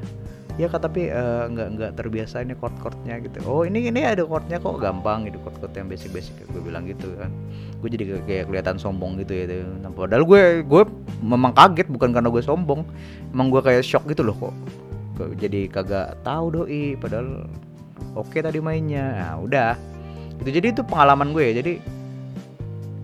[0.59, 3.39] Ya kak tapi uh, nggak nggak terbiasa ini chord chordnya gitu.
[3.47, 6.83] Oh ini ini ada chordnya kok gampang gitu chord chord yang basic basic gue bilang
[6.83, 7.31] gitu kan.
[7.79, 10.83] Gue jadi kayak kelihatan sombong gitu ya nah, padahal gue gue
[11.23, 12.83] memang kaget bukan karena gue sombong.
[13.31, 14.55] Emang gue kayak shock gitu loh kok.
[15.39, 16.99] Jadi kagak tahu doi.
[16.99, 17.47] Padahal
[18.19, 19.15] oke tadi mainnya.
[19.15, 19.79] Nah udah.
[20.43, 21.63] Itu jadi itu pengalaman gue ya.
[21.63, 21.73] Jadi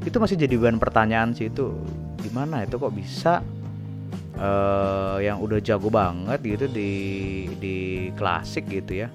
[0.02, 1.54] itu masih jadi bahan pertanyaan sih.
[1.54, 1.70] Itu
[2.18, 3.46] gimana itu kok bisa
[4.38, 6.90] uh, yang udah jago banget gitu di
[7.58, 7.76] di
[8.14, 9.08] klasik gitu ya.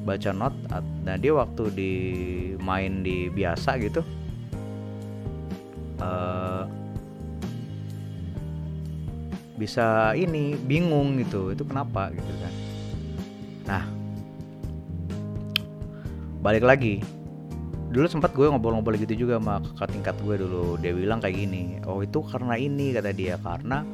[0.00, 0.56] Baca not
[1.04, 1.92] nah dia waktu di
[2.60, 4.00] main di biasa gitu
[6.00, 6.64] uh,
[9.60, 12.54] bisa ini bingung gitu itu kenapa gitu kan.
[13.68, 13.84] Nah
[16.40, 17.04] balik lagi.
[17.90, 20.80] Dulu sempat gue ngobrol-ngobrol gitu juga sama kakak tingkat gue dulu.
[20.80, 23.84] Dia bilang kayak gini oh itu karena ini kata dia karena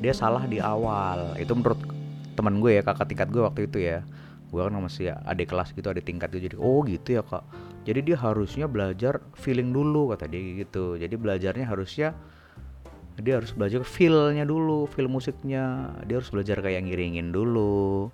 [0.00, 1.36] dia salah di awal.
[1.40, 1.80] Itu menurut
[2.36, 4.04] teman gue ya kakak tingkat gue waktu itu ya.
[4.52, 7.42] Gue kan masih adik kelas gitu adik tingkat gitu jadi oh gitu ya kak.
[7.86, 10.98] Jadi dia harusnya belajar feeling dulu kata dia gitu.
[10.98, 12.14] Jadi belajarnya harusnya
[13.16, 15.94] dia harus belajar feelnya dulu feel musiknya.
[16.04, 18.10] Dia harus belajar kayak ngiringin dulu.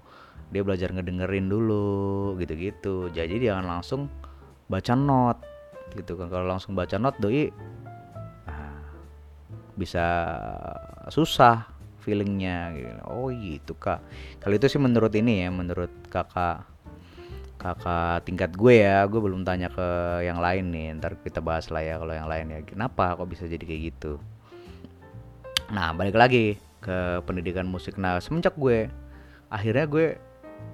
[0.52, 3.08] Dia belajar ngedengerin dulu gitu-gitu.
[3.10, 4.12] Jadi jangan langsung
[4.68, 5.40] baca not
[5.96, 6.28] gitu kan.
[6.28, 7.48] Kalau langsung baca not doi
[8.44, 8.76] nah,
[9.76, 10.04] bisa
[11.08, 11.71] susah
[12.02, 12.90] feelingnya gitu.
[13.06, 14.02] oh gitu kak.
[14.42, 16.66] Kalau itu sih menurut ini ya menurut kakak
[17.62, 19.88] kakak tingkat gue ya gue belum tanya ke
[20.26, 20.98] yang lain nih.
[20.98, 22.58] Ntar kita bahas lah ya kalau yang lain ya.
[22.66, 24.18] Kenapa kok bisa jadi kayak gitu?
[25.70, 27.94] Nah balik lagi ke pendidikan musik.
[27.96, 28.90] Nah semenjak gue
[29.46, 30.06] akhirnya gue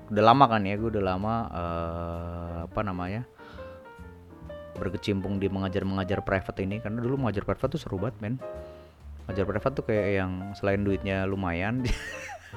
[0.08, 3.28] udah lama kan ya gue udah lama uh, apa namanya
[4.80, 6.80] berkecimpung di mengajar-mengajar private ini.
[6.80, 8.34] Karena dulu mengajar private tuh seru banget men
[9.28, 11.84] mengajar private tuh kayak yang selain duitnya lumayan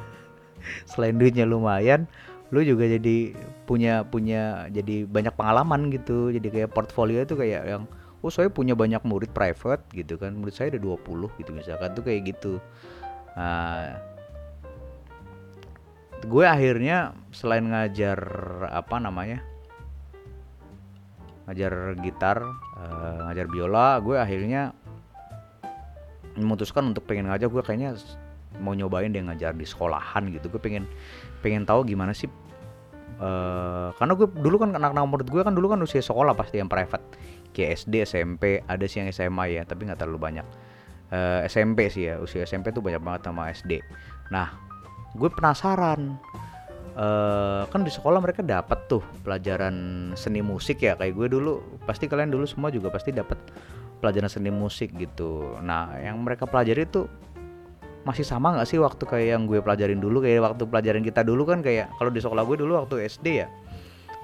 [0.92, 2.08] selain duitnya lumayan
[2.52, 3.32] lu juga jadi
[3.64, 6.36] punya punya jadi banyak pengalaman gitu.
[6.36, 7.84] Jadi kayak portfolio itu kayak yang
[8.22, 10.36] oh saya punya banyak murid private gitu kan.
[10.36, 12.60] Murid saya ada 20 gitu misalkan tuh kayak gitu.
[13.40, 13.96] Nah,
[16.28, 18.20] gue akhirnya selain ngajar
[18.68, 19.40] apa namanya
[21.48, 22.38] ngajar gitar
[22.78, 24.78] uh, ngajar biola gue akhirnya
[26.38, 27.98] memutuskan untuk pengen ngajar gue kayaknya
[28.60, 30.52] mau nyobain deh ngajar di sekolahan gitu.
[30.52, 30.86] Gue pengen
[31.40, 32.30] pengen tahu gimana sih
[33.20, 36.72] uh, karena gue dulu kan anak-anak murid gue kan dulu kan usia sekolah pasti yang
[36.72, 37.04] private.
[37.52, 40.48] Kayak SD SMP ada sih yang SMA ya tapi nggak terlalu banyak.
[41.12, 43.84] Uh, eh, SMP sih ya usia SMP tuh banyak banget sama SD
[44.32, 44.56] nah
[45.12, 46.16] gue penasaran
[46.96, 50.98] uh, kan di sekolah mereka dapat tuh pelajaran seni musik ya.
[50.98, 53.38] Kayak gue dulu pasti kalian dulu semua juga pasti dapat
[54.02, 55.62] pelajaran seni musik gitu.
[55.62, 57.06] Nah yang mereka pelajari tuh
[58.02, 60.26] masih sama nggak sih waktu kayak yang gue pelajarin dulu?
[60.26, 63.48] Kayak waktu pelajaran kita dulu kan kayak kalau di sekolah gue dulu waktu SD ya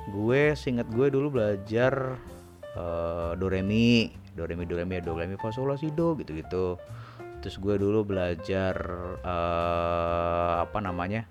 [0.08, 2.18] gue singkat gue dulu belajar
[2.74, 4.10] uh, do re mi.
[4.34, 6.78] Do re mi do re mi do re mi fa sol si do gitu gitu
[7.42, 8.76] terus gue dulu belajar
[9.22, 11.30] uh, apa namanya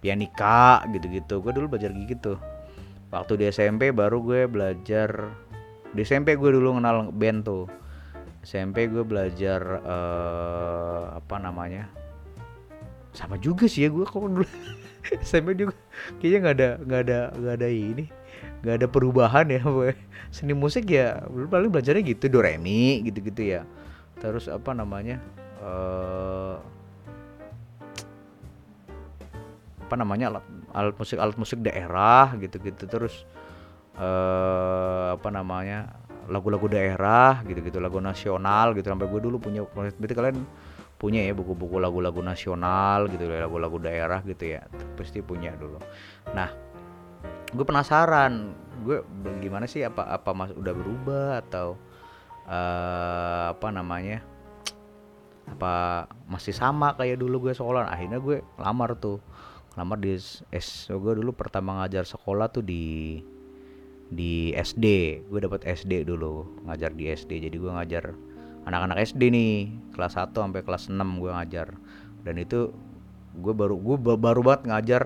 [0.00, 2.40] pianika gitu gitu gue dulu belajar gitu
[3.12, 5.32] waktu di SMP baru gue belajar
[5.94, 7.64] di SMP gue dulu kenal band tuh.
[8.44, 11.88] SMP gue belajar uh, apa namanya?
[13.14, 14.44] Sama juga sih ya gue kok dulu.
[15.28, 15.78] SMP juga
[16.18, 18.04] kayaknya nggak ada nggak ada nggak ada ini
[18.64, 19.92] nggak ada perubahan ya gue
[20.32, 22.58] seni musik ya paling belajarnya gitu do re
[23.00, 23.62] gitu gitu ya.
[24.18, 25.22] Terus apa namanya
[25.62, 26.58] uh,
[29.84, 33.28] apa namanya alat, alat musik alat musik daerah gitu gitu terus
[33.98, 38.88] uh, apa namanya lagu-lagu daerah gitu-gitu lagu nasional gitu.
[38.88, 40.38] Sampai gue dulu punya berarti kalian
[40.94, 44.64] punya ya buku-buku lagu-lagu nasional gitu lagu-lagu daerah gitu ya.
[44.96, 45.78] Pasti punya dulu.
[46.32, 46.50] Nah
[47.54, 49.00] gue penasaran gue
[49.38, 51.78] gimana sih apa apa mas udah berubah atau
[52.50, 54.24] uh, apa namanya
[55.44, 57.86] apa masih sama kayak dulu gue sekolah?
[57.92, 59.20] Akhirnya gue lamar tuh
[59.76, 60.16] lamar di
[60.50, 63.18] S gue dulu pertama ngajar sekolah tuh di
[64.14, 64.86] di SD
[65.26, 68.04] gue dapat SD dulu ngajar di SD jadi gue ngajar
[68.64, 69.52] anak-anak SD nih
[69.92, 71.68] kelas 1 sampai kelas 6 gue ngajar.
[72.24, 72.72] Dan itu
[73.36, 75.02] gue baru gue baru banget ngajar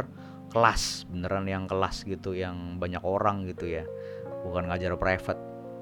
[0.49, 3.85] kelas beneran yang kelas gitu yang banyak orang gitu ya.
[4.47, 5.41] Bukan ngajar private.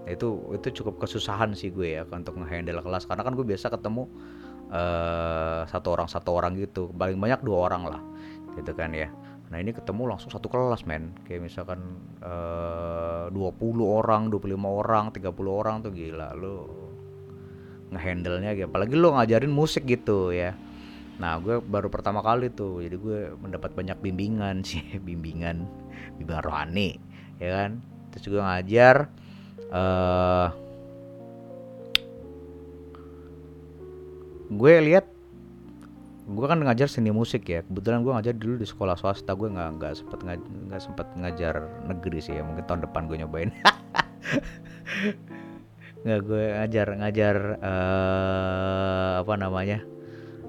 [0.09, 3.05] Itu itu cukup kesusahan sih gue ya untuk ngehandle kelas.
[3.05, 4.09] Karena kan gue biasa ketemu
[4.73, 6.89] uh, satu orang satu orang gitu.
[6.97, 8.03] Paling banyak dua orang lah
[8.57, 9.13] gitu kan ya
[9.47, 11.15] Nah ini ketemu langsung satu kelas men.
[11.23, 11.81] Kayak misalkan
[12.23, 16.67] eh, uh, 20 orang, 25 orang, 30 orang tuh gila Lu
[17.95, 18.67] ngehandle-nya gitu.
[18.67, 20.59] Apalagi lu ngajarin musik gitu ya.
[21.17, 25.65] Nah gue baru pertama kali tuh Jadi gue mendapat banyak bimbingan sih Bimbingan
[26.21, 27.01] Bimbingan rohani
[27.41, 27.81] Ya kan.
[28.13, 29.09] Terus juga ngajar
[29.73, 30.49] uh,
[34.53, 35.16] Gue lihat
[36.27, 37.63] gue kan ngajar seni musik ya.
[37.63, 39.39] Kebetulan gue ngajar dulu di sekolah swasta.
[39.39, 40.19] Gue nggak nggak sempet
[40.67, 41.55] nggak sempet ngajar
[41.87, 42.43] negeri sih ya.
[42.43, 43.51] Mungkin tahun depan gue nyobain.
[46.07, 49.83] Nggak gue ngajar ngajar uh, apa namanya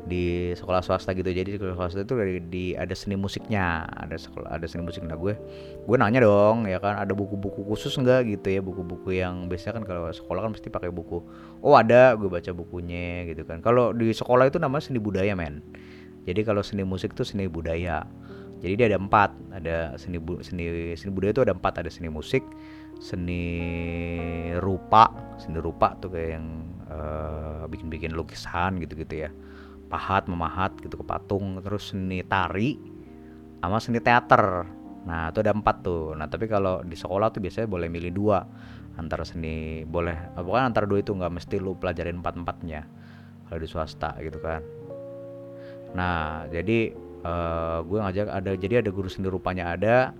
[0.07, 1.27] di sekolah swasta gitu.
[1.27, 5.03] Jadi di sekolah swasta itu dari di ada seni musiknya ada sekolah ada seni musik.
[5.03, 5.35] Nah gue
[5.83, 8.61] gue nanya dong ya kan ada buku-buku khusus nggak gitu ya?
[8.63, 11.19] Buku-buku yang biasanya kan kalau sekolah kan mesti pakai buku.
[11.59, 13.59] Oh ada gue baca bukunya gitu kan.
[13.59, 15.59] Kalau di sekolah itu namanya seni budaya men.
[16.23, 18.07] Jadi kalau seni musik itu seni budaya.
[18.63, 19.35] Jadi dia ada empat.
[19.53, 21.83] Ada seni bu, seni seni budaya itu ada empat.
[21.83, 22.41] Ada seni musik
[22.97, 23.43] seni
[24.63, 25.11] rupa.
[25.37, 26.47] Seni rupa tuh kayak yang
[26.89, 29.31] uh, bikin-bikin lukisan gitu-gitu ya
[29.87, 32.75] pahat memahat gitu ke patung terus seni tari
[33.63, 34.67] sama seni teater.
[35.07, 36.13] Nah itu ada empat tuh.
[36.13, 38.43] Nah tapi kalau di sekolah tuh biasanya boleh milih dua.
[38.97, 42.81] Antara seni boleh pokoknya antara dua itu nggak mesti lu pelajarin empat empatnya
[43.45, 44.65] kalau di swasta gitu kan.
[45.93, 50.17] Nah jadi uh, gue ngajak ada jadi ada guru seni rupanya ada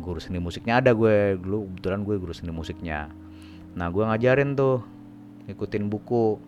[0.00, 1.36] guru seni musiknya ada gue.
[1.36, 3.12] Dulu kebetulan gue guru seni musiknya.
[3.76, 4.80] Nah gue ngajarin tuh
[5.44, 6.40] ikutin buku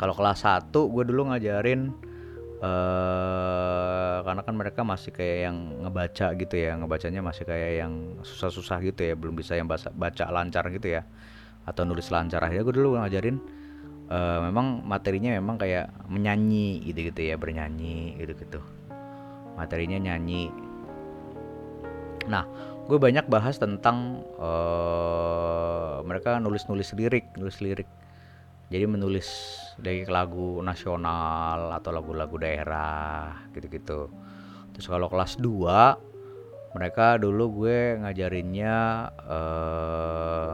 [0.00, 1.92] kalau kelas 1 gue dulu ngajarin
[2.64, 8.80] uh, karena kan mereka masih kayak yang ngebaca gitu ya ngebacanya masih kayak yang susah-susah
[8.80, 11.04] gitu ya belum bisa yang baca, baca lancar gitu ya
[11.68, 12.40] atau nulis lancar.
[12.40, 13.36] Akhirnya gue dulu ngajarin
[14.08, 18.60] uh, memang materinya memang kayak menyanyi gitu gitu ya bernyanyi gitu gitu
[19.60, 20.48] materinya nyanyi.
[22.24, 22.48] Nah
[22.88, 27.86] gue banyak bahas tentang uh, mereka nulis nulis lirik nulis lirik
[28.70, 29.26] jadi menulis
[29.82, 34.06] dari lagu nasional atau lagu-lagu daerah gitu-gitu.
[34.70, 38.76] Terus kalau kelas 2 mereka dulu gue ngajarinnya
[39.26, 40.52] eh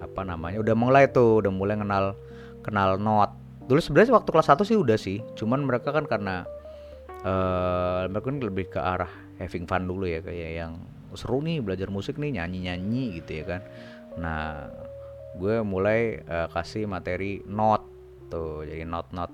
[0.00, 2.16] apa namanya udah mulai tuh udah mulai kenal
[2.64, 3.36] kenal not.
[3.68, 6.48] Dulu sebenarnya waktu kelas 1 sih udah sih cuman mereka kan karena
[7.20, 10.80] eh mereka kan lebih ke arah having fun dulu ya kayak yang
[11.12, 13.60] seru nih belajar musik nih nyanyi nyanyi gitu ya kan.
[14.16, 14.72] Nah
[15.38, 17.86] gue mulai eh, kasih materi not
[18.30, 19.30] tuh jadi not not.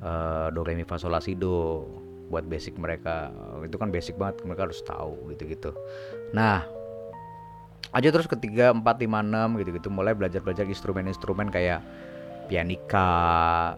[0.00, 1.84] Eh, do re mi fa sol la si do.
[2.26, 3.30] Buat basic mereka.
[3.62, 5.70] Itu kan basic banget mereka harus tahu gitu gitu
[6.34, 6.66] nah
[7.94, 11.80] aja terus ketiga empat lima enam gitu gitu mulai belajar belajar instrumen-instrumen kayak
[12.50, 13.10] pianika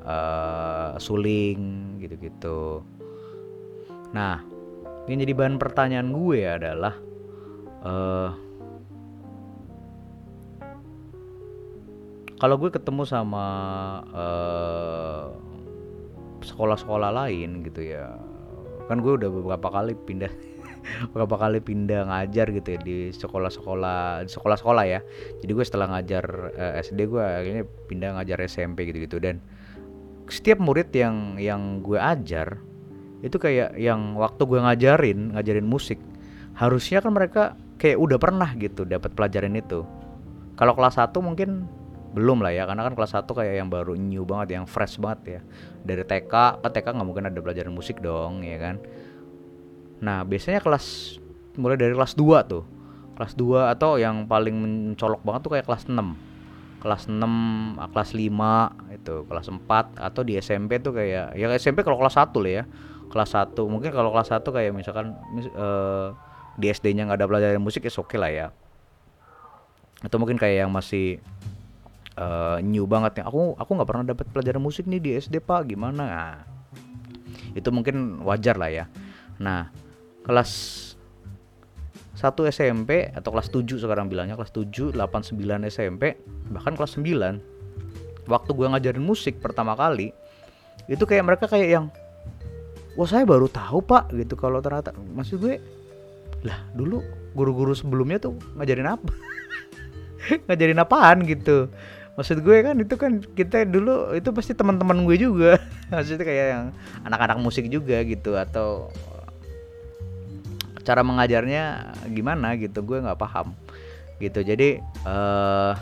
[0.03, 2.61] eh, suling gitu gitu
[4.15, 4.41] nah
[5.09, 6.95] yang jadi bahan pertanyaan gue adalah
[7.85, 8.31] eh
[12.39, 13.47] kalau gue ketemu sama
[14.15, 15.27] eh,
[16.47, 18.15] sekolah-sekolah lain gitu ya
[18.87, 20.33] kan gue udah beberapa kali pindah
[21.13, 25.01] beberapa kali pindah ngajar gitu ya di sekolah-sekolah sekolah-sekolah ya.
[25.45, 26.25] Jadi gue setelah ngajar
[26.57, 29.21] eh, SD gue akhirnya pindah ngajar SMP gitu-gitu.
[29.21, 29.45] Dan
[30.29, 32.61] setiap murid yang yang gue ajar
[33.21, 35.99] itu kayak yang waktu gue ngajarin ngajarin musik
[36.55, 37.43] harusnya kan mereka
[37.83, 39.85] kayak udah pernah gitu dapat pelajaran itu.
[40.59, 41.71] Kalau kelas 1 mungkin
[42.19, 45.39] belum lah ya karena kan kelas 1 kayak yang baru new banget yang fresh banget
[45.39, 45.41] ya.
[45.87, 48.83] Dari TK ke TK nggak mungkin ada pelajaran musik dong ya kan?
[50.03, 51.19] Nah biasanya kelas
[51.55, 52.67] mulai dari kelas 2 tuh.
[53.15, 56.27] Kelas 2 atau yang paling mencolok banget tuh kayak kelas 6
[56.79, 61.99] kelas 6 kelas 5 itu kelas 4 atau di SMP tuh kayak ya SMP kalau
[62.03, 62.65] kelas 1 lah ya.
[63.09, 66.09] Kelas 1 mungkin kalau kelas 1 kayak misalkan mis- eh,
[66.59, 68.47] di SD-nya nggak ada pelajaran musik ya oke lah ya.
[70.03, 71.19] Atau mungkin kayak yang masih
[72.19, 73.31] eh, new banget ya.
[73.31, 75.71] Aku aku nggak pernah dapat pelajaran musik nih di SD pak.
[75.71, 76.03] Gimana?
[76.03, 76.35] Nah,
[77.55, 78.85] itu mungkin wajar lah ya.
[79.41, 79.71] Nah
[80.27, 80.51] kelas
[82.19, 86.19] 1 SMP atau kelas 7 sekarang bilangnya kelas 7, 8, 9 SMP
[86.51, 90.11] bahkan kelas 9 waktu gue ngajarin musik pertama kali
[90.91, 91.87] itu kayak mereka kayak yang
[92.99, 94.35] wah saya baru tahu pak gitu.
[94.35, 95.63] Kalau ternyata maksud gue
[96.43, 97.03] lah dulu
[97.35, 99.13] guru-guru sebelumnya tuh ngajarin apa?
[100.51, 101.71] Ngajarin apaan gitu
[102.19, 105.63] maksud gue kan itu kan kita dulu itu pasti teman-teman gue juga.
[105.95, 106.65] Maksudnya kayak yang
[107.07, 108.91] anak-anak musik juga gitu atau
[110.83, 113.55] cara mengajarnya gimana gitu gue nggak paham
[114.19, 114.43] gitu.
[114.43, 115.73] Jadi eh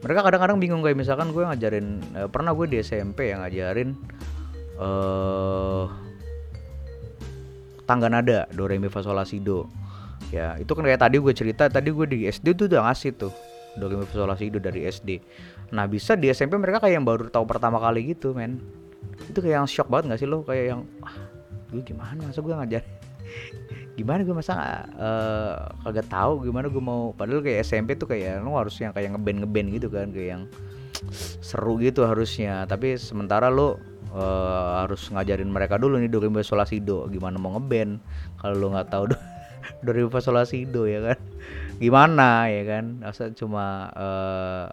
[0.00, 3.92] mereka kadang-kadang bingung kayak misalkan gue ngajarin eh, pernah gue di SMP yang ngajarin
[4.80, 5.84] eh
[7.84, 9.68] tangga nada do re mi fa sol la si do.
[10.32, 13.53] Ya itu kan kayak tadi gue cerita tadi gue di SD tuh udah ngasih tuh
[13.78, 15.20] do re mi fa sol la si do dari SD
[15.74, 18.62] nah bisa di SMP mereka kayak yang baru tahu pertama kali gitu men.
[19.30, 20.42] Itu kayak yang shock banget gak sih lo?
[20.46, 21.16] Kayak yang ah,
[21.70, 22.18] gue gimana?
[22.20, 22.82] Masa gue ngajar
[23.98, 24.34] gimana gue?
[24.34, 24.52] Masa
[24.86, 25.54] eh,
[25.86, 27.10] kagak tahu gimana gue mau?
[27.14, 30.42] Padahal kayak SMP tuh kayak lo harus yang kayak ngeband ngeband gitu kan kayak yang
[31.48, 32.66] seru gitu harusnya.
[32.66, 33.78] Tapi sementara lo
[34.14, 37.38] eh, harus ngajarin mereka dulu nih do re mi fa sol la si do gimana
[37.38, 37.98] mau ngeband
[38.38, 39.16] kalau lo nggak tahu do,
[39.82, 41.18] do re mi fa sol la si do ya kan
[41.78, 42.84] gimana ya kan?
[43.02, 44.68] Masa cuma eh,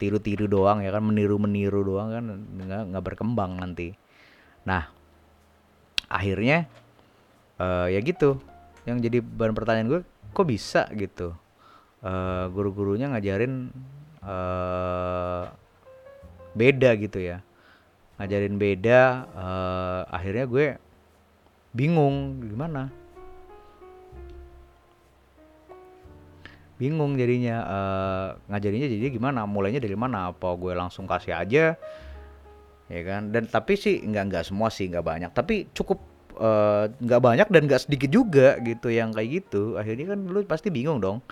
[0.00, 1.02] tiru-tiru doang ya kan?
[1.04, 3.94] Meniru-meniru doang kan nggak nggak berkembang nanti.
[4.66, 4.88] Nah
[6.10, 6.66] akhirnya
[7.58, 8.38] eh, ya gitu.
[8.86, 11.34] Yang jadi bahan pertanyaan gue kok bisa gitu?
[12.04, 13.70] Eh guru-gurunya ngajarin
[14.22, 15.44] eh
[16.56, 17.42] beda gitu ya.
[18.16, 19.02] Ngajarin beda
[19.34, 20.66] eh akhirnya gue
[21.76, 22.88] bingung gimana
[26.76, 29.48] bingung jadinya eh ngajarinnya jadi gimana?
[29.48, 30.32] Mulainya dari mana?
[30.32, 31.74] Apa gue langsung kasih aja?
[32.86, 33.34] Ya kan?
[33.34, 35.30] Dan tapi sih nggak nggak semua sih nggak banyak.
[35.32, 35.98] Tapi cukup
[36.38, 39.76] eh, nggak banyak dan nggak sedikit juga gitu yang kayak gitu.
[39.80, 41.24] Akhirnya kan lu pasti bingung dong.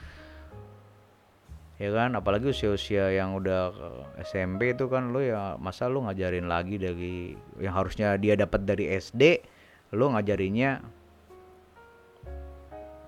[1.79, 2.15] Ya kan?
[2.17, 3.75] Apalagi usia-usia yang udah
[4.23, 8.89] SMP itu kan lu ya masa lu ngajarin lagi dari yang harusnya dia dapat dari
[8.95, 9.43] SD
[9.95, 10.83] lu ngajarinnya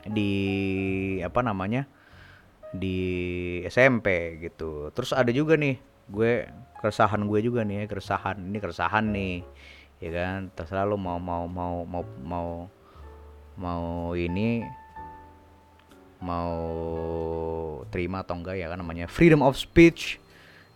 [0.06, 0.30] di
[1.22, 1.86] apa namanya
[2.78, 3.00] di
[3.66, 4.92] SMP gitu.
[4.92, 6.46] Terus ada juga nih gue
[6.78, 9.34] keresahan gue juga nih ya, keresahan ini keresahan nih
[10.00, 10.38] ya kan?
[10.52, 12.48] Terserah lu mau mau mau mau mau
[13.56, 14.60] mau ini
[16.20, 16.56] mau
[17.92, 20.20] terima atau enggak ya kan namanya freedom of speech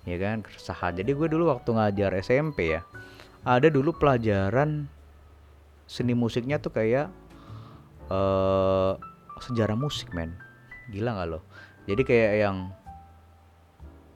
[0.09, 0.42] ya kan?
[0.42, 0.98] Keresahan.
[0.98, 2.82] Jadi gue dulu waktu ngajar SMP ya
[3.40, 4.84] ada dulu pelajaran
[5.88, 7.09] seni musiknya tuh kayak
[8.11, 8.92] eh
[9.40, 10.36] sejarah musik men.
[10.90, 11.40] Gila nggak lo
[11.88, 12.56] jadi kayak yang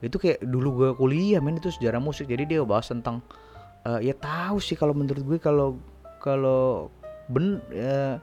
[0.03, 2.29] itu kayak dulu gue kuliah men itu sejarah musik.
[2.29, 3.25] Jadi dia bahas tentang
[3.87, 5.79] eh, ya tahu sih kalau menurut gue kalau
[6.21, 6.93] kalau
[7.31, 8.21] ben ya,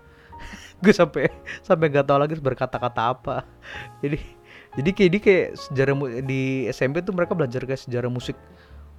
[0.78, 1.30] gue sampai
[1.66, 3.36] sampai gak tau lagi berkata-kata apa.
[4.04, 8.40] Jadi jadi kayak di kayak sejarah di SMP tuh mereka belajar kayak sejarah musik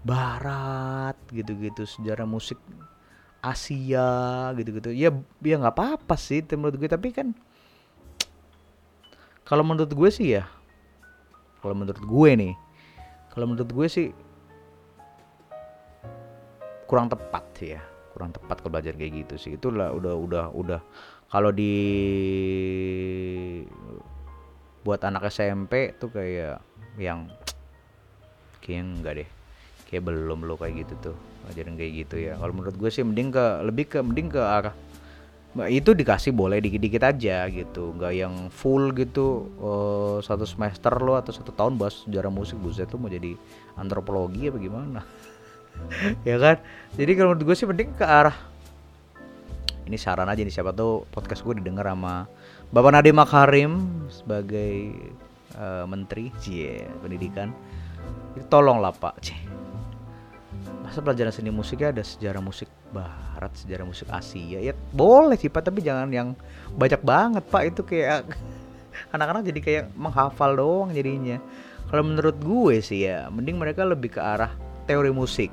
[0.05, 2.61] barat gitu-gitu sejarah musik
[3.41, 4.93] Asia gitu-gitu.
[4.93, 5.09] Ya
[5.41, 6.85] ya nggak apa-apa sih menurut gue.
[6.85, 7.33] Tapi kan
[9.43, 10.47] kalau menurut gue sih ya
[11.59, 12.53] kalau menurut gue nih
[13.31, 14.07] kalau menurut gue sih
[16.87, 17.83] kurang tepat sih ya
[18.13, 19.51] kurang tepat kalau belajar kayak gitu sih.
[19.57, 20.79] Itulah udah udah udah.
[21.33, 21.73] Kalau di
[24.85, 26.61] buat anak SMP tuh kayak
[27.01, 27.25] yang
[28.61, 29.29] kayak enggak deh.
[29.89, 31.15] Kayak belum lo kayak gitu tuh
[31.49, 32.33] ngajarin kayak gitu ya.
[32.37, 34.77] Kalau menurut gue sih mending ke lebih ke mending ke arah
[35.69, 37.93] itu dikasih boleh dikit-dikit aja gitu.
[37.93, 42.89] Nggak yang full gitu uh, satu semester lo atau satu tahun bahas sejarah musik buset
[42.89, 43.37] lo mau jadi
[43.77, 45.01] antropologi apa gimana?
[46.21, 46.61] Ya kan?
[46.93, 48.37] Jadi kalau menurut gue sih mending ke arah
[49.89, 52.29] ini saran aja nih siapa tuh podcast gue didengar sama
[52.69, 53.73] Bapak Nadiem Makarim
[54.05, 54.93] sebagai
[55.57, 57.49] uh, menteri cie pendidikan.
[58.53, 59.17] Tolong lah pak.
[59.21, 59.62] Cie
[60.93, 64.61] masa pelajaran seni musiknya ada sejarah musik barat sejarah musik Asia?
[64.61, 66.37] Ya boleh sih pak tapi jangan yang
[66.77, 67.73] banyak banget pak.
[67.73, 68.29] Itu kayak
[69.17, 71.41] anak-anak jadi kayak menghafal doang jadinya.
[71.89, 74.53] Kalau menurut gue sih ya mending mereka lebih ke arah
[74.85, 75.49] teori musik.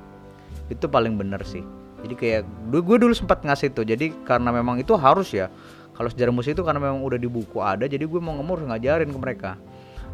[0.68, 1.64] Itu paling bener sih.
[2.04, 3.88] Jadi kayak gue dulu sempat ngasih tuh.
[3.88, 5.48] Jadi karena memang itu harus ya
[5.96, 9.08] kalau sejarah musik itu karena memang udah di buku ada jadi gue mau ngemur ngajarin
[9.08, 9.56] ke mereka.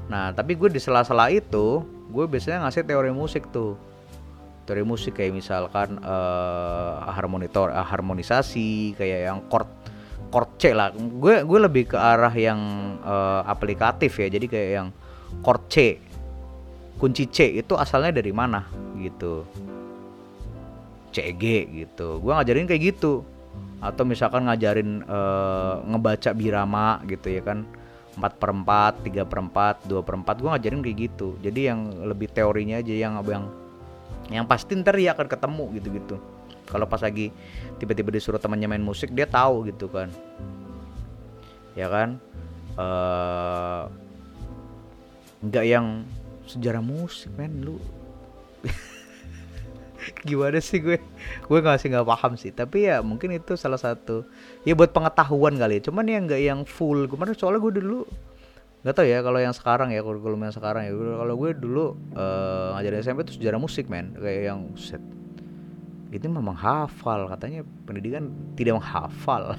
[0.06, 1.82] Nah tapi gue di sela-sela itu
[2.14, 3.74] gue biasanya ngasih teori musik tuh
[4.66, 9.70] teori musik kayak misalkan uh, harmonitor uh, harmonisasi kayak yang chord
[10.34, 10.90] chord C lah.
[10.92, 12.60] Gue gue lebih ke arah yang
[13.06, 14.26] uh, aplikatif ya.
[14.26, 14.88] Jadi kayak yang
[15.40, 16.02] chord C
[16.98, 18.66] kunci C itu asalnya dari mana
[18.98, 19.46] gitu.
[21.14, 22.20] CG gitu.
[22.20, 23.24] Gue ngajarin kayak gitu.
[23.80, 27.64] Atau misalkan ngajarin uh, ngebaca birama gitu ya kan.
[28.16, 31.28] 4 per 4, 3 per 4, 2 per 4 gue ngajarin kayak gitu.
[31.44, 33.44] Jadi yang lebih teorinya aja yang yang
[34.30, 36.16] yang pasti ntar ya akan ketemu gitu-gitu.
[36.66, 37.30] Kalau pas lagi
[37.78, 40.10] tiba-tiba disuruh temannya main musik dia tahu gitu kan.
[41.78, 42.18] Ya kan?
[42.74, 43.86] Uh,
[45.46, 46.02] nggak yang
[46.50, 47.78] sejarah musik men lu.
[50.26, 50.98] Gimana sih gue?
[51.46, 54.26] Gue nggak sih nggak paham sih tapi ya mungkin itu salah satu
[54.66, 55.90] ya buat pengetahuan kali ya.
[55.90, 57.06] Cuman ya nggak yang full.
[57.06, 58.02] Kemarin soalnya gue dulu
[58.86, 60.94] nggak tau ya kalau yang sekarang ya kurikulum yang sekarang ya.
[60.94, 64.14] Kalau gue dulu uh, ngajarin SMP itu sejarah musik men.
[64.14, 65.02] Kayak yang set.
[66.14, 69.58] Itu memang hafal katanya pendidikan tidak menghafal.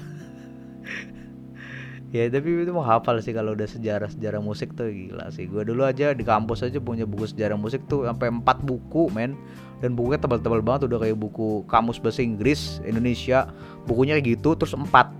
[2.08, 5.44] Ya tapi itu mau hafal sih kalau udah sejarah sejarah musik tuh gila sih.
[5.44, 9.36] Gue dulu aja di kampus aja punya buku sejarah musik tuh sampai empat buku men.
[9.84, 13.52] Dan bukunya tebal-tebal banget udah kayak buku kamus bahasa Inggris Indonesia.
[13.84, 15.12] Bukunya kayak gitu terus empat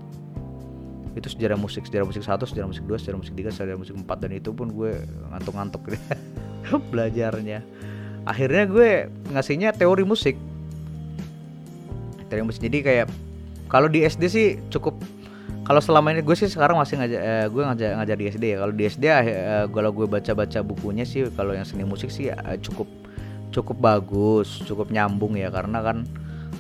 [1.17, 4.19] itu sejarah musik sejarah musik satu sejarah musik dua sejarah musik tiga sejarah musik empat
[4.21, 5.01] dan itu pun gue
[5.33, 5.83] ngantuk-ngantuk
[6.93, 7.65] belajarnya.
[8.29, 10.37] Akhirnya gue ngasihnya teori musik.
[12.29, 12.61] Teori musik.
[12.61, 13.07] Jadi kayak
[13.73, 14.97] kalau di SD sih cukup
[15.65, 18.57] kalau selama ini gue sih sekarang masih ngajar eh, gue ngajar ngajar di SD ya.
[18.61, 22.33] Kalau di SD eh, kalau gue baca baca bukunya sih kalau yang seni musik sih
[22.33, 22.89] eh, cukup
[23.49, 25.49] cukup bagus cukup nyambung ya.
[25.49, 26.05] Karena kan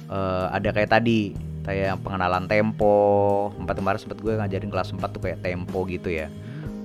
[0.08, 3.48] eh, ada kayak tadi kayak pengenalan tempo.
[3.56, 6.28] Empat kemarin sempat gue ngajarin kelas 4 tuh kayak tempo gitu ya.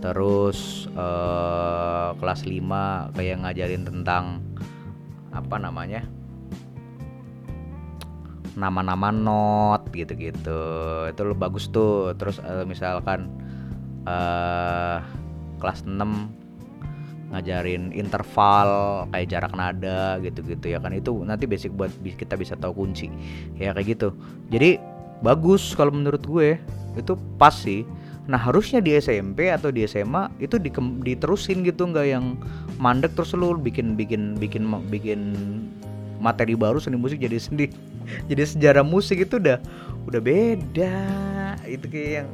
[0.01, 4.43] Terus eh, kelas 5 kayak ngajarin tentang
[5.33, 6.05] apa namanya
[8.53, 10.61] nama-nama not gitu-gitu.
[11.09, 12.13] Itu lo bagus tuh.
[12.17, 13.29] Terus uh, misalkan
[14.05, 15.01] uh,
[15.57, 16.42] kelas 6
[17.33, 20.93] ngajarin interval kayak jarak nada gitu-gitu ya kan.
[20.93, 23.09] Itu nanti basic buat kita bisa tahu kunci.
[23.57, 24.13] Ya kayak gitu.
[24.53, 24.77] Jadi
[25.25, 26.61] bagus kalau menurut gue.
[26.93, 27.83] Itu pas sih.
[28.29, 30.69] Nah harusnya di SMP atau di SMA itu di,
[31.01, 31.89] diterusin gitu.
[31.89, 32.37] Nggak yang
[32.77, 35.21] mandek terus lu bikin bikin bikin bikin
[36.23, 37.75] materi baru seni musik jadi sendiri
[38.31, 39.59] jadi sejarah musik itu udah
[40.07, 40.95] udah beda.
[41.65, 42.29] Itu kayak yang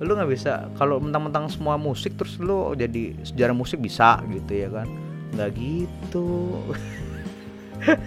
[0.00, 4.68] lu nggak bisa kalau mentang-mentang semua musik terus lu jadi sejarah musik bisa gitu ya
[4.72, 4.88] kan?
[5.36, 6.56] Nggak gitu.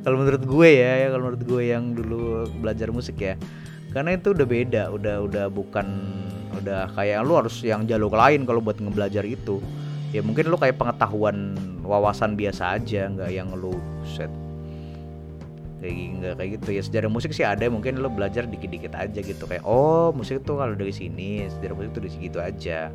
[0.00, 3.36] Kalau menurut gue ya, ya kalau menurut gue yang dulu belajar musik ya.
[3.92, 5.86] Karena itu udah beda udah udah bukan
[6.56, 9.60] udah kayak lu harus yang jalur lain kalau buat ngebelajar itu.
[10.10, 13.76] Ya mungkin lu kayak pengetahuan wawasan biasa aja nggak yang lu
[14.08, 14.32] set
[15.80, 16.68] kayak nggak kayak gitu.
[16.76, 19.44] Ya sejarah musik sih ada mungkin lo belajar dikit-dikit aja gitu.
[19.48, 22.92] Kayak oh musik tuh kalau dari sini sejarah musik tuh dari segitu aja.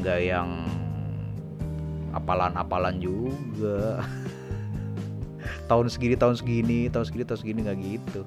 [0.00, 0.48] Nggak yang
[2.16, 4.00] apalan-apalan juga.
[5.70, 8.22] Tahun segini tahun segini tahun segini tahun segini nggak gitu.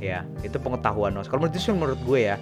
[0.00, 2.36] Ya itu pengetahuan dong kalau menurut menurut gue ya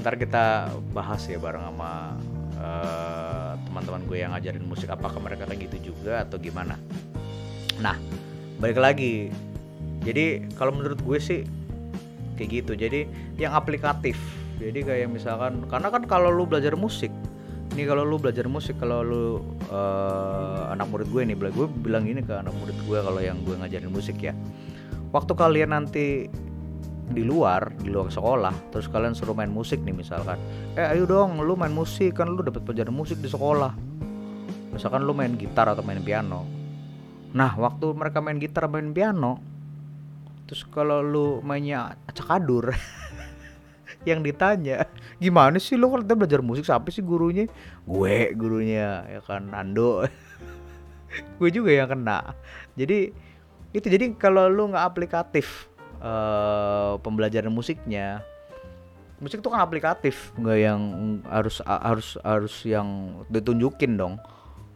[0.00, 2.16] ntar kita bahas ya bareng sama
[2.56, 6.80] uh, teman-teman gue yang ngajarin musik apakah mereka kayak gitu juga atau gimana.
[7.82, 7.98] Nah
[8.58, 9.30] balik lagi
[10.08, 11.44] jadi kalau menurut gue sih
[12.40, 12.72] kayak gitu.
[12.78, 13.04] Jadi
[13.36, 14.16] yang aplikatif.
[14.56, 17.12] Jadi kayak misalkan karena kan kalau lu belajar musik
[17.78, 19.38] ini kalau lu belajar musik kalau lu
[19.70, 23.54] uh, anak murid gue nih gue bilang ini ke anak murid gue kalau yang gue
[23.54, 24.34] ngajarin musik ya.
[25.14, 26.26] Waktu kalian nanti
[27.08, 30.36] di luar di luar sekolah terus kalian suruh main musik nih misalkan
[30.76, 33.70] eh ayo dong lu main musik kan lu dapat pelajaran musik di sekolah.
[34.74, 36.48] Misalkan lu main gitar atau main piano.
[37.30, 39.57] Nah waktu mereka main gitar main piano
[40.48, 42.72] terus kalau lu mainnya acak adur
[44.08, 44.88] yang ditanya
[45.20, 47.50] gimana sih lu kalau belajar musik siapa sih gurunya?
[47.84, 50.08] Gue gurunya ya kan Ando
[51.38, 52.32] gue juga yang kena.
[52.78, 53.12] Jadi
[53.76, 55.68] itu jadi kalau lu nggak aplikatif
[56.00, 58.24] uh, pembelajaran musiknya
[59.20, 60.32] musik itu kan aplikatif.
[60.40, 60.80] Nggak yang
[61.28, 64.16] harus harus harus yang ditunjukin dong.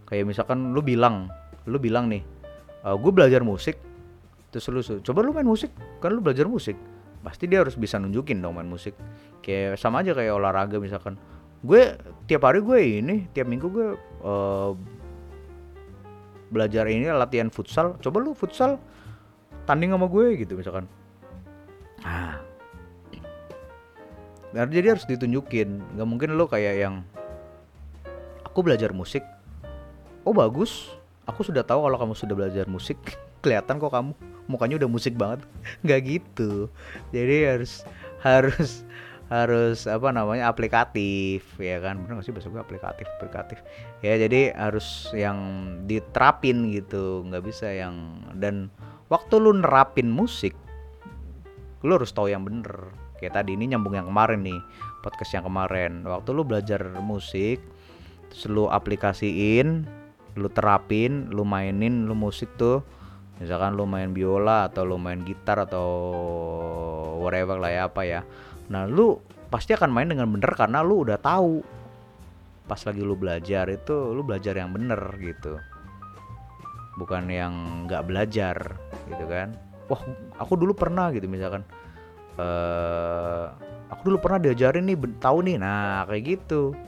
[0.04, 1.32] Kayak misalkan lu bilang
[1.64, 2.20] lu bilang nih
[2.82, 3.78] uh, gue belajar musik
[4.52, 6.76] terus lu coba lu main musik kan lu belajar musik.
[7.24, 8.92] Pasti dia harus bisa nunjukin dong main musik.
[9.40, 11.16] Kayak sama aja kayak olahraga misalkan.
[11.64, 11.96] Gue
[12.28, 13.88] tiap hari gue ini tiap minggu gue
[14.26, 14.76] uh,
[16.52, 17.96] belajar ini latihan futsal.
[17.96, 18.76] Coba lu futsal
[19.64, 20.84] tanding sama gue gitu misalkan.
[24.52, 25.96] Nah, jadi harus ditunjukin.
[25.96, 26.94] Gak mungkin lo kayak yang
[28.44, 29.24] aku belajar musik.
[30.28, 30.92] Oh bagus,
[31.24, 33.00] aku sudah tahu kalau kamu sudah belajar musik.
[33.42, 34.12] Kelihatan kok kamu
[34.46, 35.44] mukanya udah musik banget.
[35.86, 36.70] Gak gitu.
[37.10, 37.82] Jadi harus
[38.22, 38.86] harus
[39.32, 42.04] harus apa namanya aplikatif ya kan?
[42.04, 42.34] Bener gak sih?
[42.36, 43.58] Bahasa gue aplikatif aplikatif.
[44.04, 45.38] Ya jadi harus yang
[45.88, 47.24] diterapin gitu.
[47.26, 48.68] Nggak bisa yang dan
[49.08, 50.52] waktu lu nerapin musik
[51.82, 52.92] lu harus tahu yang bener.
[53.18, 54.60] Kayak tadi ini nyambung yang kemarin nih
[55.00, 56.04] podcast yang kemarin.
[56.04, 57.58] Waktu lu belajar musik
[58.32, 59.84] terus lu aplikasiin
[60.40, 62.80] lu terapin lu mainin lu musik tuh
[63.42, 65.90] misalkan lu main biola atau lu main gitar atau
[67.18, 68.20] whatever lah ya apa ya.
[68.70, 69.18] Nah lu
[69.50, 71.58] pasti akan main dengan bener karena lu udah tahu.
[72.70, 75.58] Pas lagi lu belajar itu lu belajar yang bener gitu.
[76.94, 78.78] Bukan yang nggak belajar
[79.10, 79.58] gitu kan.
[79.90, 80.02] Wah
[80.38, 81.66] aku dulu pernah gitu misalkan
[82.38, 83.50] uh,
[83.90, 85.58] aku dulu pernah diajarin nih tahu nih.
[85.58, 86.78] Nah kayak gitu.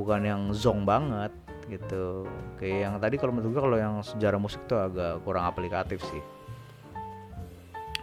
[0.00, 2.26] Bukan yang zong banget gitu.
[2.58, 6.22] Kayak yang tadi kalau menurut gue kalau yang sejarah musik tuh agak kurang aplikatif sih.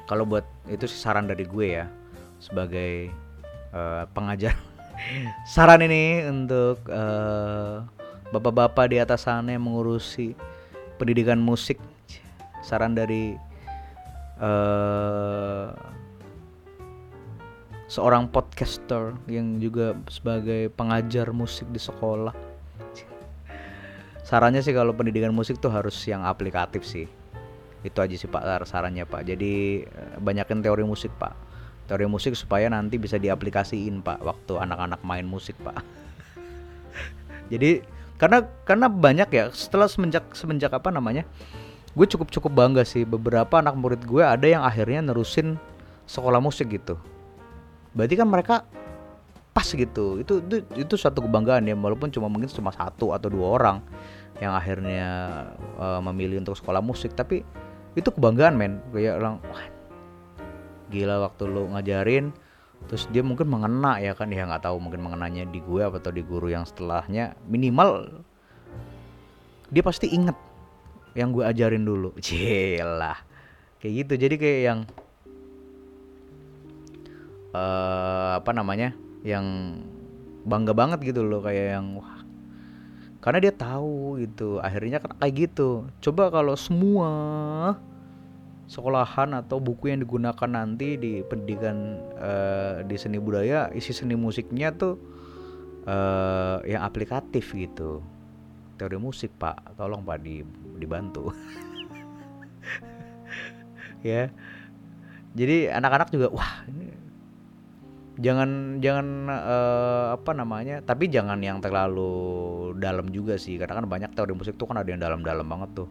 [0.07, 1.87] Kalau buat itu sih saran dari gue ya
[2.43, 3.11] sebagai
[3.71, 4.55] uh, pengajar.
[5.55, 7.81] Saran ini untuk uh,
[8.29, 10.37] bapak-bapak di atas sana yang mengurusi
[11.01, 11.81] pendidikan musik.
[12.61, 13.33] Saran dari
[14.37, 15.73] uh,
[17.93, 22.52] seorang podcaster yang juga sebagai pengajar musik di sekolah.
[24.23, 27.11] Sarannya sih kalau pendidikan musik tuh harus yang aplikatif sih.
[27.83, 29.27] Itu aja sih Pak sarannya Pak.
[29.27, 31.35] Jadi eh, banyakin teori musik Pak.
[31.91, 35.83] Teori musik supaya nanti bisa diaplikasiin Pak waktu anak-anak main musik Pak.
[37.51, 37.83] Jadi
[38.15, 41.27] karena karena banyak ya setelah semenjak semenjak apa namanya
[41.93, 45.59] gue cukup cukup bangga sih beberapa anak murid gue ada yang akhirnya nerusin
[46.07, 46.95] sekolah musik gitu
[47.91, 48.55] berarti kan mereka
[49.53, 50.19] pas gitu.
[50.19, 53.77] Itu itu itu satu kebanggaan ya walaupun cuma mungkin cuma satu atau dua orang
[54.41, 55.09] yang akhirnya
[55.77, 57.13] uh, memilih untuk sekolah musik.
[57.13, 57.45] Tapi
[57.93, 58.81] itu kebanggaan men.
[58.89, 59.35] Kayak orang
[60.89, 62.33] gila waktu lo ngajarin.
[62.89, 64.33] Terus dia mungkin mengena ya kan.
[64.33, 67.37] Ya nggak tahu mungkin mengenanya di gue atau di guru yang setelahnya.
[67.45, 68.09] Minimal
[69.69, 70.35] dia pasti inget
[71.13, 72.17] yang gue ajarin dulu.
[72.99, 73.21] Lah
[73.77, 74.13] kayak gitu.
[74.17, 74.79] Jadi kayak yang
[77.53, 79.79] uh, apa namanya yang
[80.43, 82.21] bangga banget gitu loh kayak yang wah
[83.23, 85.87] karena dia tahu gitu akhirnya kan kayak gitu.
[86.03, 87.11] Coba kalau semua
[88.67, 94.75] sekolahan atau buku yang digunakan nanti di pendidikan uh, di seni budaya isi seni musiknya
[94.75, 94.99] tuh
[95.87, 98.03] uh, yang aplikatif gitu.
[98.75, 99.55] Teori musik pak.
[99.79, 100.43] Tolong pak di,
[100.77, 101.31] dibantu.
[104.03, 104.35] Ya.
[105.31, 106.91] Jadi anak-anak juga wah ini
[108.21, 114.13] jangan jangan uh, apa namanya tapi jangan yang terlalu dalam juga sih karena kan banyak
[114.13, 115.89] teori musik tuh kan ada yang dalam-dalam banget tuh.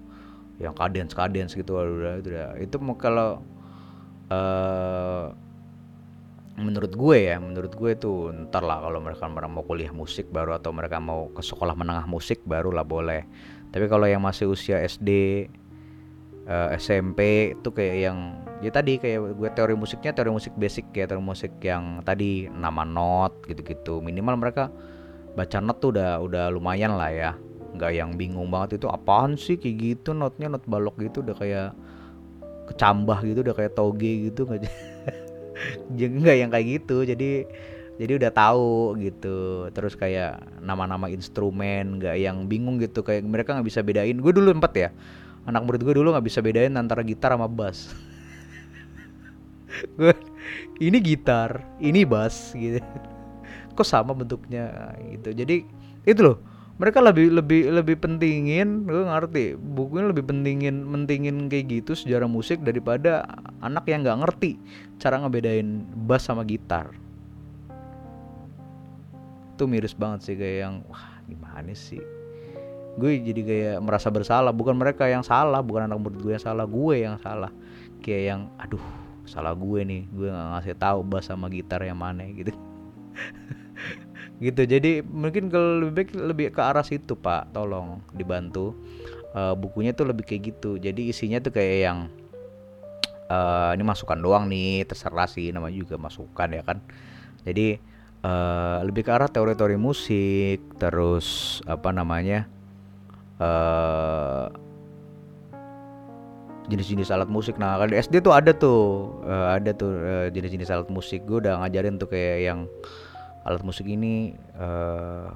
[0.62, 2.31] Yang kadens kadens gitu udah itu
[2.62, 3.43] itu kalau
[4.31, 5.35] uh,
[6.53, 10.70] menurut gue ya menurut gue tuh ntar lah kalau mereka mau kuliah musik baru atau
[10.70, 13.25] mereka mau ke sekolah menengah musik baru lah boleh.
[13.73, 15.09] Tapi kalau yang masih usia SD
[16.47, 18.18] uh, SMP itu kayak yang
[18.62, 22.86] ya tadi kayak gue teori musiknya teori musik basic kayak teori musik yang tadi nama
[22.86, 24.03] not gitu-gitu.
[24.03, 24.70] Minimal mereka
[25.34, 27.32] baca not tuh udah udah lumayan lah ya.
[27.72, 29.59] Nggak yang bingung banget itu apaan sih?
[29.59, 31.68] Kayak gitu notnya not balok gitu udah kayak
[32.70, 34.47] kecambah gitu udah kayak toge gitu.
[35.93, 36.97] Nggak nggak yang kayak gitu.
[37.07, 37.30] Jadi
[38.01, 39.68] jadi udah tahu gitu.
[39.70, 43.05] Terus kayak nama-nama instrumen nggak yang bingung gitu.
[43.07, 44.18] Kayak mereka nggak bisa bedain.
[44.18, 44.90] Gue dulu empat ya
[45.47, 47.90] anak murid gue dulu nggak bisa bedain antara gitar sama bass.
[49.99, 50.14] Gue
[50.78, 52.78] ini gitar ini bass gitu.
[53.76, 55.34] Kok sama bentuknya gitu.
[55.34, 55.66] Jadi
[56.07, 56.38] itu loh.
[56.72, 62.64] Mereka lebih lebih lebih pentingin gue ngerti bukunya lebih pentingin mentingin kayak gitu sejarah musik
[62.64, 63.22] daripada
[63.62, 64.59] anak yang nggak ngerti
[64.99, 66.90] cara ngebedain bass sama gitar.
[69.55, 72.03] Itu miris banget sih kayak yang wah gimana sih
[72.97, 74.53] gue jadi kayak merasa bersalah.
[74.53, 77.51] Bukan mereka yang salah bukan anak murid gue yang salah gue yang salah.
[78.03, 78.84] Kayak yang aduh
[79.24, 82.53] salah gue nih gue nggak ngasih tahu bass sama gitar yang mana gitu.
[84.43, 84.66] Gitu.
[84.66, 87.55] Jadi mungkin kalau lebih baik lebih ke arah situ pak.
[87.55, 88.74] Tolong dibantu.
[89.32, 90.82] Uh, bukunya tuh lebih kayak gitu.
[90.82, 91.99] Jadi isinya tuh kayak yang
[93.30, 96.82] uh, ini masukan doang nih terserah sih namanya juga masukan ya kan?
[97.47, 97.78] Jadi
[98.26, 102.51] uh, lebih ke arah teori-teori musik terus apa namanya
[106.72, 107.61] jenis-jenis alat musik.
[107.61, 111.26] Nah, kalau di SD tuh ada tuh, uh, ada tuh uh, jenis-jenis alat musik.
[111.28, 112.61] Gue udah ngajarin tuh kayak yang
[113.45, 115.28] alat musik ini uh,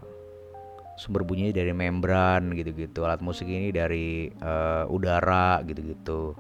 [0.97, 3.05] sumber bunyinya dari membran gitu-gitu.
[3.05, 6.33] Alat musik ini dari uh, udara gitu-gitu.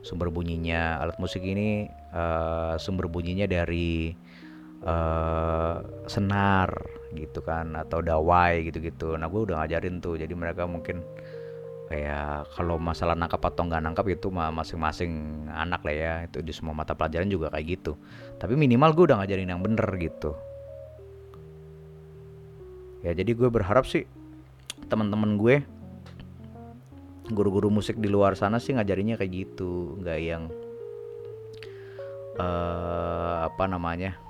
[0.00, 1.02] Sumber bunyinya.
[1.02, 4.16] Alat musik ini uh, sumber bunyinya dari
[4.84, 6.70] uh, senar
[7.16, 9.16] gitu kan atau dawai gitu-gitu.
[9.16, 11.00] Nah gue udah ngajarin tuh, jadi mereka mungkin
[11.88, 16.12] kayak kalau masalah nangkap atau nggak nangkap itu masing-masing anak lah ya.
[16.28, 17.96] Itu di semua mata pelajaran juga kayak gitu.
[18.36, 20.36] Tapi minimal gue udah ngajarin yang bener gitu.
[23.00, 24.04] Ya jadi gue berharap sih
[24.92, 25.64] teman-teman gue
[27.28, 29.96] guru-guru musik di luar sana sih ngajarinnya kayak gitu.
[30.04, 30.44] Nggak yang
[32.36, 34.27] uh, apa namanya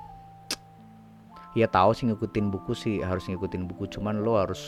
[1.56, 3.88] ya tahu sih ngikutin buku sih harus ngikutin buku.
[3.88, 4.60] Cuman lo harus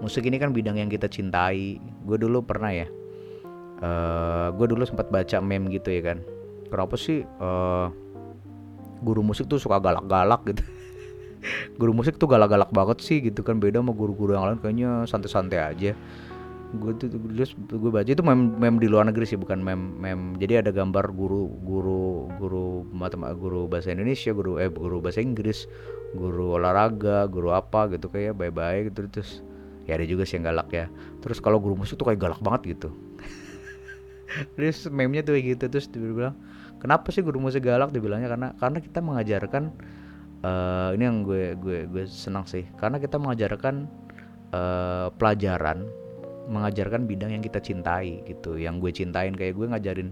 [0.00, 1.78] musik ini kan bidang yang kita cintai.
[2.04, 6.18] Gue dulu pernah ya uh, eh, gue dulu sempat baca meme gitu ya kan.
[6.68, 7.92] Kenapa sih uh,
[9.04, 10.64] guru musik tuh suka galak-galak gitu.
[11.74, 13.58] Guru musik tuh galak-galak banget sih gitu kan.
[13.58, 15.92] Beda sama guru-guru yang lain kayaknya santai-santai aja
[16.72, 20.20] gue tuh terus gue baca itu mem mem di luar negeri sih bukan mem mem
[20.40, 25.68] jadi ada gambar guru guru guru matematika guru bahasa Indonesia guru eh guru bahasa Inggris
[26.12, 29.40] guru olahraga guru apa gitu kayak bye bye gitu terus.
[29.82, 30.86] Ya ada juga sih yang galak ya.
[31.18, 32.94] Terus kalau guru musik tuh kayak galak banget gitu.
[34.54, 36.38] Terus meme-nya tuh kayak gitu terus dia bilang
[36.78, 37.90] kenapa sih guru musik galak?
[37.90, 39.74] Dibilangnya karena karena kita mengajarkan
[40.46, 42.62] uh, ini yang gue gue gue senang sih.
[42.78, 43.90] Karena kita mengajarkan
[44.54, 45.82] uh, pelajaran
[46.48, 48.58] mengajarkan bidang yang kita cintai gitu.
[48.58, 50.10] Yang gue cintain kayak gue ngajarin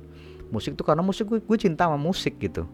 [0.50, 2.66] musik tuh karena musik gue gue cinta sama musik gitu.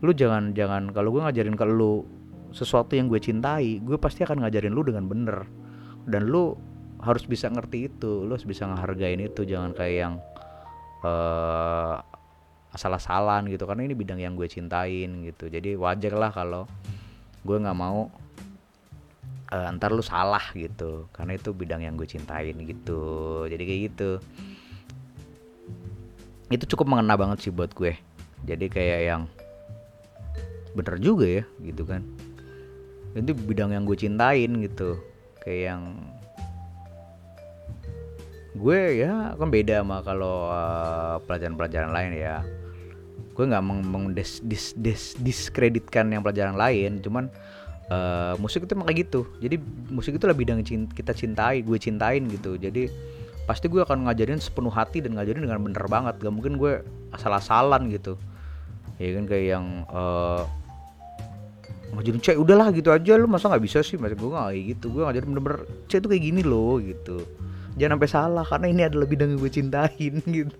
[0.00, 2.06] Lu jangan jangan kalau gue ngajarin ke lu
[2.50, 5.46] sesuatu yang gue cintai gue pasti akan ngajarin lu dengan bener.
[6.06, 6.54] Dan lu
[7.00, 9.42] harus bisa ngerti itu lu harus bisa ngehargain itu.
[9.46, 10.14] Jangan kayak yang
[11.06, 11.98] uh,
[12.70, 15.50] asal-asalan gitu karena ini bidang yang gue cintain gitu.
[15.50, 16.70] Jadi wajar lah kalau
[17.40, 18.12] gue nggak mau
[19.50, 21.10] uh, ntar lu salah gitu.
[21.12, 23.02] Karena itu bidang yang gue cintain gitu.
[23.50, 24.10] Jadi kayak gitu.
[26.50, 27.94] Itu cukup mengena banget sih buat gue.
[28.46, 29.22] Jadi kayak yang
[30.74, 32.02] bener juga ya gitu kan.
[33.14, 34.98] Itu bidang yang gue cintain gitu.
[35.42, 35.82] Kayak yang
[38.50, 42.42] gue ya kan beda sama kalau uh, pelajaran-pelajaran lain ya.
[43.30, 44.74] Gue nggak meng, dis, dis,
[46.12, 46.98] yang pelajaran lain.
[47.00, 47.30] Cuman
[47.90, 49.26] uh, musik itu emang kayak gitu.
[49.42, 49.56] Jadi
[49.90, 50.62] musik itu lebih bidang
[50.94, 52.56] kita cintai gue cintain gitu.
[52.56, 52.88] Jadi
[53.44, 56.14] pasti gue akan ngajarin sepenuh hati dan ngajarin dengan bener banget.
[56.22, 56.80] Gak mungkin gue
[57.10, 58.16] asal-asalan gitu.
[59.02, 60.46] Ya kan kayak yang uh,
[61.98, 63.18] ngajarin cek udahlah gitu aja.
[63.18, 63.98] Lu masa nggak bisa sih?
[63.98, 64.86] Masa gue nggak kayak gitu.
[64.94, 65.60] Gue ngajarin bener-bener
[65.90, 67.26] cek itu kayak gini loh gitu.
[67.78, 70.54] Jangan sampai salah karena ini adalah bidang yang gue cintain gitu.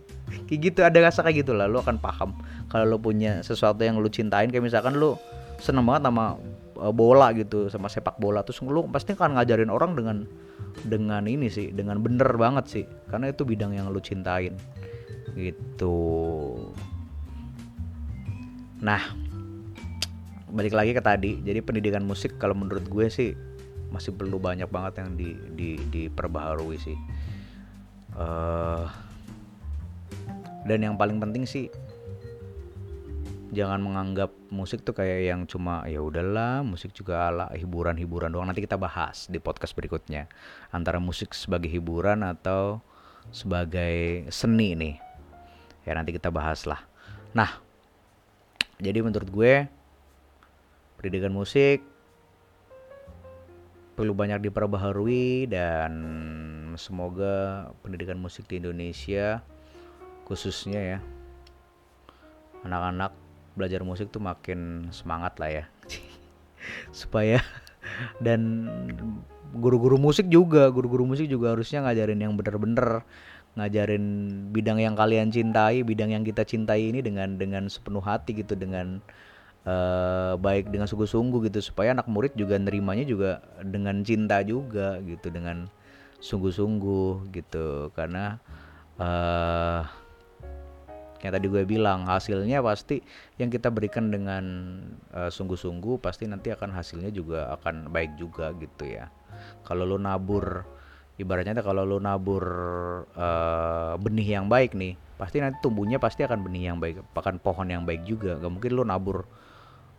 [0.47, 2.35] Kayak gitu ada rasa kayak gitu lah lu akan paham.
[2.71, 5.19] Kalau lu punya sesuatu yang lu cintain kayak misalkan lu
[5.59, 6.39] seneng banget sama
[6.89, 8.41] bola gitu sama sepak bola.
[8.41, 10.17] Terus lu pasti akan ngajarin orang dengan
[10.81, 12.85] dengan ini sih dengan bener banget sih.
[13.13, 14.57] Karena itu bidang yang lu cintain.
[15.37, 15.97] Gitu.
[18.81, 19.03] Nah
[20.51, 21.45] balik lagi ke tadi.
[21.45, 23.31] Jadi pendidikan musik kalau menurut gue sih
[23.91, 26.97] masih perlu banyak banget yang di, di diperbaharui sih.
[28.11, 28.89] Uh,
[30.67, 31.71] dan yang paling penting sih
[33.51, 38.47] jangan menganggap musik tuh kayak yang cuma ya udahlah musik juga ala hiburan-hiburan doang.
[38.47, 40.31] Nanti kita bahas di podcast berikutnya.
[40.71, 42.79] Antara musik sebagai hiburan atau
[43.35, 44.97] sebagai seni nih.
[45.83, 46.83] Ya nanti kita bahas lah.
[47.35, 47.59] Nah
[48.81, 49.69] jadi menurut gue
[50.97, 51.85] pendidikan musik
[53.99, 55.93] perlu banyak diperbaharui dan
[56.81, 59.45] semoga pendidikan musik di Indonesia
[60.25, 60.99] khususnya ya
[62.65, 63.13] anak-anak
[63.55, 65.65] belajar musik tuh makin semangat lah ya.
[67.01, 67.43] Supaya
[68.23, 68.69] dan
[69.51, 73.03] guru-guru musik juga guru-guru musik juga harusnya ngajarin yang bener-bener
[73.59, 74.05] ngajarin
[74.55, 79.03] bidang yang kalian cintai bidang yang kita cintai ini dengan dengan sepenuh hati gitu dengan
[79.67, 81.59] uh, baik dengan sungguh-sungguh gitu.
[81.73, 85.67] Supaya anak murid juga nerimanya juga dengan cinta juga gitu dengan
[86.23, 87.91] sungguh-sungguh gitu.
[87.97, 88.39] Karena
[89.03, 89.83] uh,
[91.21, 93.05] yang tadi gue bilang hasilnya pasti
[93.37, 94.45] yang kita berikan dengan
[95.13, 99.13] uh, sungguh-sungguh pasti nanti akan hasilnya juga akan baik juga gitu ya.
[99.69, 100.65] Kalau lo nabur
[101.21, 102.45] ibaratnya kalau lo nabur
[103.13, 107.69] uh, benih yang baik nih pasti nanti tumbuhnya pasti akan benih yang baik bahkan pohon
[107.69, 108.41] yang baik juga.
[108.41, 109.29] Gak mungkin lo nabur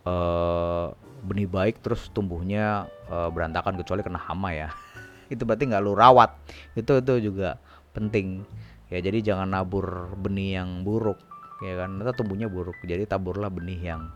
[0.10, 0.90] uh,
[1.22, 4.70] benih baik terus tumbuhnya uh, berantakan kecuali kena hama ya.
[5.34, 6.34] Itu berarti nggak lo rawat.
[6.74, 7.62] Itu itu juga
[7.94, 8.42] penting
[8.92, 11.18] ya jadi jangan nabur benih yang buruk
[11.64, 11.98] ya kan?
[11.98, 14.12] Nanti tumbuhnya buruk jadi taburlah benih yang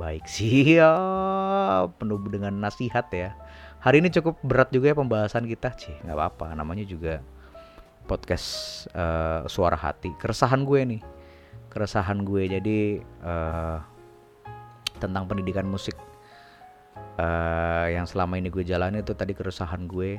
[0.00, 0.24] baik.
[0.80, 0.90] Ya
[2.00, 3.36] penuh dengan nasihat ya.
[3.84, 5.76] Hari ini cukup berat juga ya pembahasan kita.
[5.76, 7.20] Sih nggak apa-apa namanya juga
[8.08, 10.16] podcast uh, suara hati.
[10.16, 11.02] Keresahan gue nih
[11.68, 12.42] keresahan gue.
[12.48, 12.78] Jadi
[13.22, 13.78] uh,
[14.98, 15.98] tentang pendidikan musik
[17.18, 20.16] uh, yang selama ini gue jalani itu tadi keresahan gue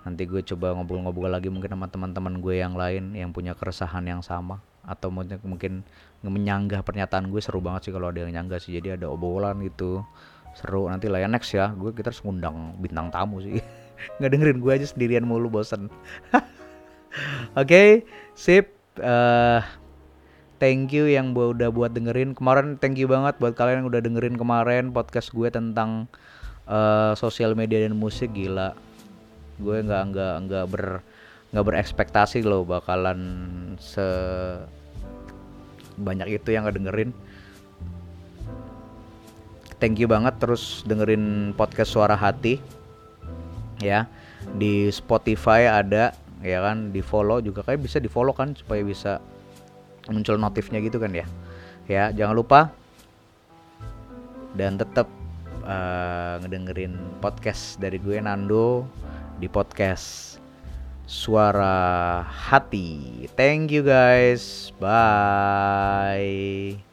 [0.00, 4.24] nanti gue coba ngobrol-ngobrol lagi mungkin sama teman-teman gue yang lain yang punya keresahan yang
[4.24, 4.64] sama.
[4.80, 5.72] Atau mungkin mungkin
[6.24, 8.72] menyanggah pernyataan gue seru banget sih kalau ada yang nyanggah sih.
[8.72, 10.00] Jadi ada obrolan gitu
[10.56, 10.88] seru.
[10.88, 11.72] Nanti lah ya next ya.
[11.76, 13.60] Gue kita harus ngundang bintang tamu sih.
[14.18, 15.92] Nggak dengerin gue aja sendirian mulu bosen.
[16.32, 17.88] Oke okay,
[18.32, 18.72] sip.
[19.00, 19.60] Uh,
[20.60, 22.32] thank you yang udah buat dengerin.
[22.32, 26.08] Kemarin thank you banget buat kalian yang udah dengerin kemarin podcast gue tentang
[26.64, 28.32] uh, sosial media dan musik.
[28.32, 28.89] Gila
[29.60, 30.84] gue nggak nggak nggak ber
[31.52, 33.20] nggak berekspektasi loh bakalan
[33.76, 34.06] se
[36.00, 37.12] banyak itu yang dengerin
[39.80, 42.60] thank you banget terus dengerin podcast suara hati
[43.80, 44.06] ya.
[44.56, 46.12] Di Spotify ada
[46.44, 47.64] ya kan di follow juga.
[47.64, 49.18] Kayak bisa di follow kan supaya bisa
[50.12, 51.26] muncul notifnya gitu kan ya.
[51.88, 52.60] Ya jangan lupa.
[54.54, 55.08] Dan tetap
[55.64, 56.94] uh, ngedengerin
[57.24, 58.84] podcast dari gue Nando
[59.40, 60.36] di podcast
[61.08, 63.26] Suara Hati.
[63.34, 64.70] Thank you guys.
[64.78, 66.89] Bye.